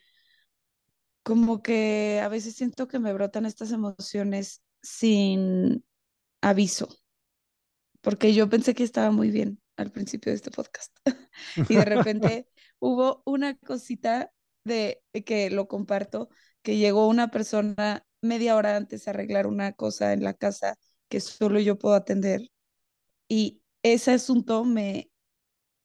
como 1.28 1.62
que 1.62 2.22
a 2.24 2.30
veces 2.30 2.56
siento 2.56 2.88
que 2.88 3.00
me 3.00 3.12
brotan 3.12 3.46
estas 3.46 3.74
emociones 3.74 4.64
sin 4.82 5.84
aviso, 6.40 6.88
porque 8.00 8.34
yo 8.34 8.48
pensé 8.48 8.74
que 8.74 8.86
estaba 8.86 9.12
muy 9.12 9.30
bien 9.30 9.60
al 9.76 9.92
principio 9.92 10.32
de 10.32 10.38
este 10.38 10.52
podcast 10.52 10.96
y 11.70 11.76
de 11.76 11.84
repente 11.84 12.48
hubo 12.80 13.24
una 13.26 13.58
cosita 13.58 14.32
de 14.64 15.04
que 15.26 15.50
lo 15.50 15.68
comparto, 15.68 16.30
que 16.62 16.78
llegó 16.78 17.10
una 17.10 17.30
persona 17.30 18.06
media 18.22 18.56
hora 18.56 18.78
antes 18.78 19.06
a 19.06 19.12
arreglar 19.12 19.48
una 19.48 19.74
cosa 19.74 20.14
en 20.14 20.24
la 20.24 20.34
casa 20.34 20.78
que 21.10 21.20
solo 21.20 21.60
yo 21.60 21.78
puedo 21.78 21.96
atender 21.96 22.40
y 23.28 23.62
ese 23.84 24.12
asunto 24.12 24.64
me 24.64 25.12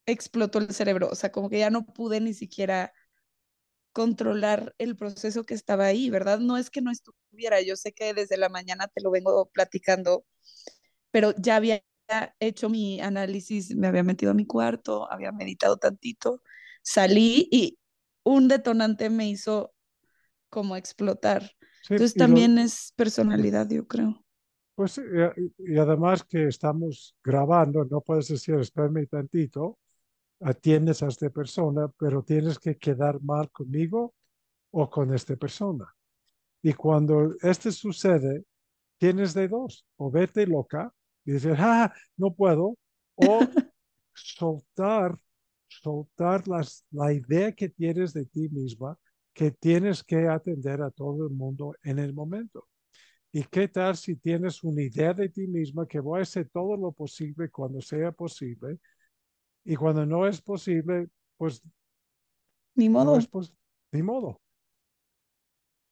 explotó 0.05 0.59
el 0.59 0.73
cerebro, 0.73 1.09
o 1.11 1.15
sea, 1.15 1.33
como 1.33 1.49
que 1.49 1.59
ya 1.59 1.69
no 1.69 1.85
pude 1.85 2.21
ni 2.21 2.33
siquiera 2.33 2.93
controlar 3.93 4.75
el 4.79 4.95
proceso 4.97 5.45
que 5.45 5.53
estaba 5.55 5.85
ahí, 5.87 6.09
¿verdad? 6.09 6.39
No 6.39 6.57
es 6.57 6.69
que 6.71 6.81
no 6.81 6.91
estuviera, 6.91 7.61
yo 7.61 7.75
sé 7.77 7.93
que 7.93 8.13
desde 8.13 8.37
la 8.37 8.49
mañana 8.49 8.87
te 8.89 9.01
lo 9.03 9.11
vengo 9.11 9.47
platicando, 9.53 10.25
pero 11.11 11.33
ya 11.37 11.57
había 11.57 11.83
hecho 12.39 12.69
mi 12.69 13.01
análisis, 13.01 13.75
me 13.75 13.87
había 13.87 14.03
metido 14.03 14.31
a 14.31 14.35
mi 14.35 14.45
cuarto, 14.45 15.11
había 15.11 15.31
meditado 15.31 15.77
tantito, 15.77 16.41
salí 16.83 17.47
y 17.51 17.79
un 18.23 18.47
detonante 18.47 19.09
me 19.09 19.27
hizo 19.29 19.73
como 20.49 20.75
explotar. 20.77 21.51
Sí, 21.81 21.95
Entonces 21.95 22.15
lo- 22.15 22.17
también 22.17 22.57
es 22.59 22.93
personalidad, 22.97 23.69
yo 23.69 23.87
creo. 23.87 24.25
pues, 24.75 24.97
y, 24.97 25.73
y 25.73 25.77
además 25.77 26.23
que 26.23 26.47
estamos 26.47 27.15
grabando, 27.23 27.85
no 27.85 28.01
puedes 28.01 28.27
decir, 28.27 28.55
espérame 28.55 29.07
tantito, 29.07 29.77
atiendes 30.43 31.03
a 31.03 31.07
esta 31.07 31.29
persona, 31.29 31.87
pero 31.97 32.23
tienes 32.23 32.59
que 32.59 32.77
quedar 32.77 33.21
mal 33.21 33.49
conmigo 33.51 34.13
o 34.71 34.89
con 34.89 35.13
esta 35.13 35.35
persona. 35.35 35.85
Y 36.61 36.73
cuando 36.73 37.35
esto 37.41 37.71
sucede, 37.71 38.45
tienes 38.97 39.33
de 39.33 39.47
dos, 39.47 39.85
o 39.97 40.09
vete 40.09 40.47
loca 40.47 40.93
y 41.25 41.33
decir, 41.33 41.55
ah, 41.57 41.93
no 42.17 42.33
puedo, 42.33 42.77
o 43.15 43.39
soltar, 44.13 45.17
soltar 45.67 46.47
las, 46.47 46.85
la 46.91 47.11
idea 47.13 47.51
que 47.51 47.69
tienes 47.69 48.13
de 48.13 48.25
ti 48.25 48.49
misma, 48.49 48.97
que 49.33 49.51
tienes 49.51 50.03
que 50.03 50.27
atender 50.27 50.81
a 50.81 50.91
todo 50.91 51.27
el 51.27 51.33
mundo 51.33 51.75
en 51.83 51.99
el 51.99 52.13
momento. 52.13 52.67
¿Y 53.31 53.43
qué 53.45 53.67
tal 53.67 53.97
si 53.97 54.15
tienes 54.15 54.63
una 54.63 54.83
idea 54.83 55.13
de 55.13 55.27
ti 55.27 55.47
misma 55.47 55.87
que 55.87 55.99
voy 55.99 56.19
a 56.19 56.21
hacer 56.21 56.49
todo 56.49 56.77
lo 56.77 56.91
posible 56.91 57.49
cuando 57.49 57.81
sea 57.81 58.11
posible? 58.11 58.77
Y 59.65 59.75
cuando 59.75 60.05
no 60.05 60.27
es 60.27 60.41
posible, 60.41 61.09
pues 61.37 61.61
Ni 62.75 62.89
no 62.89 63.05
modo. 63.05 63.17
es 63.17 63.27
posible, 63.27 63.59
ni 63.91 64.03
modo. 64.03 64.41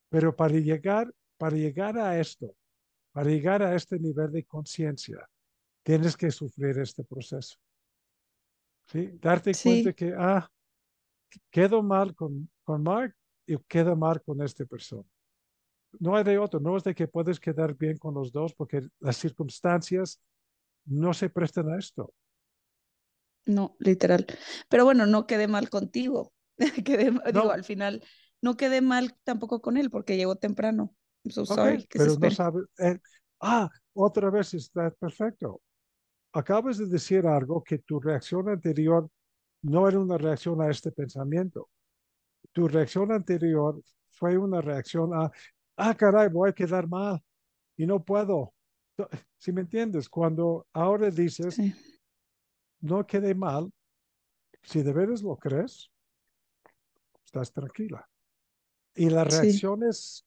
Pero 0.09 0.35
para 0.35 0.53
llegar, 0.55 1.13
para 1.37 1.55
llegar 1.55 1.97
a 1.97 2.19
esto, 2.19 2.53
para 3.11 3.29
llegar 3.29 3.63
a 3.63 3.75
este 3.75 3.97
nivel 3.97 4.31
de 4.31 4.43
conciencia, 4.43 5.27
tienes 5.83 6.17
que 6.17 6.31
sufrir 6.31 6.77
este 6.79 7.03
proceso. 7.03 7.57
¿sí? 8.87 9.11
Darte 9.21 9.51
cuenta 9.53 9.93
que, 9.93 10.13
ah, 10.17 10.49
quedo 11.49 11.81
mal 11.81 12.13
con, 12.13 12.49
con 12.63 12.83
Mark 12.83 13.15
y 13.45 13.57
quedo 13.59 13.95
mal 13.95 14.21
con 14.21 14.41
esta 14.41 14.65
persona. 14.65 15.07
No 15.99 16.15
hay 16.15 16.23
de 16.23 16.37
otro, 16.37 16.59
no 16.59 16.77
es 16.77 16.83
de 16.83 16.95
que 16.95 17.07
puedes 17.07 17.39
quedar 17.39 17.75
bien 17.75 17.97
con 17.97 18.13
los 18.13 18.31
dos 18.31 18.53
porque 18.53 18.87
las 18.99 19.17
circunstancias 19.17 20.21
no 20.85 21.13
se 21.13 21.29
prestan 21.29 21.69
a 21.69 21.77
esto. 21.77 22.13
No, 23.45 23.75
literal. 23.79 24.25
Pero 24.69 24.85
bueno, 24.85 25.05
no 25.05 25.25
quedé 25.25 25.47
mal 25.47 25.69
contigo. 25.69 26.31
quedé, 26.85 27.11
Digo, 27.33 27.51
al 27.51 27.63
final, 27.63 28.03
no 28.41 28.57
quedé 28.57 28.81
mal 28.81 29.15
tampoco 29.23 29.61
con 29.61 29.77
él 29.77 29.89
porque 29.89 30.17
llegó 30.17 30.35
temprano. 30.35 30.95
So 31.29 31.45
sorry, 31.45 31.87
pero 31.91 32.15
no 32.17 32.31
sabes. 32.31 32.63
Eh, 32.79 32.97
ah, 33.41 33.69
otra 33.93 34.29
vez 34.29 34.53
está 34.53 34.89
perfecto. 34.91 35.61
Acabas 36.33 36.77
de 36.77 36.87
decir 36.87 37.27
algo 37.27 37.63
que 37.63 37.79
tu 37.79 37.99
reacción 37.99 38.49
anterior 38.49 39.09
no 39.63 39.87
era 39.87 39.99
una 39.99 40.17
reacción 40.17 40.61
a 40.61 40.69
este 40.69 40.91
pensamiento. 40.91 41.69
Tu 42.51 42.67
reacción 42.67 43.11
anterior 43.11 43.79
fue 44.09 44.37
una 44.37 44.61
reacción 44.61 45.13
a, 45.13 45.31
ah, 45.77 45.95
caray, 45.95 46.29
voy 46.29 46.49
a 46.49 46.53
quedar 46.53 46.87
mal 46.87 47.21
y 47.77 47.85
no 47.85 48.03
puedo. 48.03 48.53
Si 49.37 49.51
me 49.51 49.61
entiendes, 49.61 50.09
cuando 50.09 50.67
ahora 50.73 51.09
dices, 51.09 51.57
no 52.81 53.05
quede 53.05 53.33
mal, 53.33 53.71
si 54.63 54.83
de 54.83 54.93
veras 54.93 55.21
lo 55.21 55.37
crees, 55.37 55.89
estás 57.25 57.51
tranquila. 57.51 58.07
Y 58.93 59.09
las 59.09 59.27
reacciones, 59.27 60.25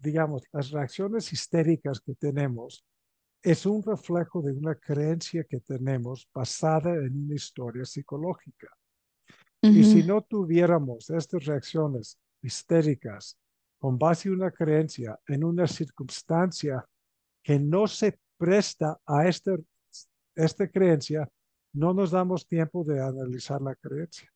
digamos, 0.00 0.44
las 0.52 0.70
reacciones 0.70 1.32
histéricas 1.32 2.00
que 2.00 2.14
tenemos 2.14 2.84
es 3.42 3.66
un 3.66 3.82
reflejo 3.82 4.40
de 4.40 4.52
una 4.52 4.76
creencia 4.76 5.44
que 5.44 5.60
tenemos 5.60 6.28
basada 6.32 6.94
en 6.94 7.24
una 7.24 7.34
historia 7.34 7.84
psicológica. 7.84 8.68
Y 9.60 9.84
si 9.84 10.02
no 10.02 10.22
tuviéramos 10.22 11.08
estas 11.10 11.44
reacciones 11.44 12.18
histéricas 12.40 13.38
con 13.78 13.96
base 13.96 14.28
en 14.28 14.34
una 14.34 14.50
creencia, 14.50 15.18
en 15.26 15.44
una 15.44 15.66
circunstancia 15.66 16.84
que 17.42 17.58
no 17.58 17.86
se 17.86 18.18
presta 18.36 18.98
a 19.06 19.28
esta, 19.28 19.56
esta 20.34 20.68
creencia, 20.68 21.28
no 21.72 21.94
nos 21.94 22.10
damos 22.10 22.46
tiempo 22.46 22.84
de 22.84 23.02
analizar 23.02 23.60
la 23.60 23.74
creencia. 23.74 24.28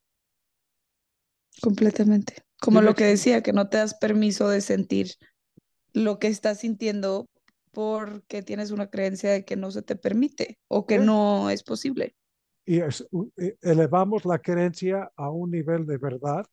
Completamente. 1.61 2.43
Como 2.61 2.81
lo 2.81 2.95
que 2.95 3.05
decía, 3.05 3.43
que 3.43 3.53
no 3.53 3.69
te 3.69 3.79
das 3.79 3.95
permiso 3.95 4.49
de 4.49 4.61
sentir 4.61 5.13
lo 5.93 6.19
que 6.19 6.29
estás 6.29 6.61
sintiendo 6.61 7.29
porque 7.73 8.43
tienes 8.43 8.71
una 8.71 8.89
creencia 8.89 9.31
de 9.33 9.45
que 9.45 9.57
no 9.57 9.71
se 9.71 9.83
te 9.83 9.97
permite 9.97 10.59
o 10.69 10.87
que 10.87 10.99
no 10.99 11.51
es 11.51 11.63
posible. 11.63 12.17
Y 12.65 12.81
eh, 12.81 12.89
elevamos 13.61 14.25
la 14.25 14.39
creencia 14.39 15.11
a 15.17 15.31
un 15.31 15.51
nivel 15.51 15.87
de 15.87 15.99
verdad 15.99 16.47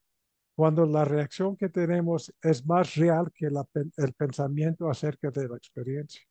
cuando 0.55 0.85
la 0.85 1.03
reacción 1.05 1.57
que 1.57 1.69
tenemos 1.69 2.33
es 2.41 2.65
más 2.65 2.95
real 2.95 3.31
que 3.33 3.47
el 3.47 4.13
pensamiento 4.13 4.89
acerca 4.89 5.31
de 5.31 5.47
la 5.47 5.57
experiencia. 5.57 6.21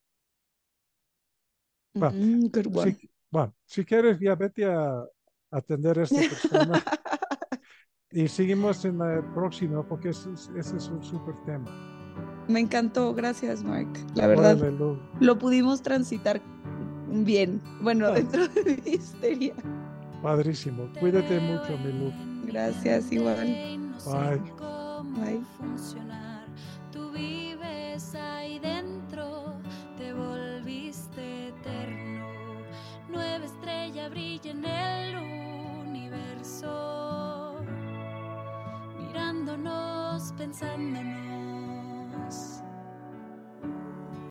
Mm, 1.95 2.47
bueno, 3.31 3.55
si, 3.65 3.85
quieres, 3.85 4.19
ya 4.19 4.35
vete 4.35 4.65
a 4.65 5.05
atender 5.51 5.99
a 5.99 6.03
esta 6.05 6.21
persona. 6.21 6.83
y 8.11 8.29
seguimos 8.29 8.85
en 8.85 8.99
la 8.99 9.23
próxima 9.35 9.87
porque 9.87 10.11
ese, 10.11 10.31
es 10.57 10.89
un 10.89 11.03
súper 11.03 11.35
tema. 11.45 11.71
Me 12.49 12.61
encantó, 12.61 13.15
gracias 13.15 13.63
Mark. 13.63 13.89
La 14.15 14.27
verdad, 14.27 14.59
lo 15.21 15.39
pudimos 15.39 15.83
transitar 15.83 16.41
bien. 17.09 17.61
Bueno, 17.81 18.07
ah. 18.07 18.13
dentro 18.13 18.49
de 18.49 18.83
mi 18.85 18.91
histeria. 18.93 19.55
Padrísimo. 20.23 20.89
Cuídate 21.01 21.41
mucho, 21.41 21.77
mi 21.79 21.93
Lu. 21.93 22.13
Gracias, 22.47 23.11
igual. 23.13 23.47
Bye. 24.05 24.41
Bye. 25.17 25.43
Brilla 34.13 34.51
en 34.51 34.65
el 34.65 35.17
universo, 35.89 37.57
mirándonos, 38.99 40.35
pensándonos 40.37 41.52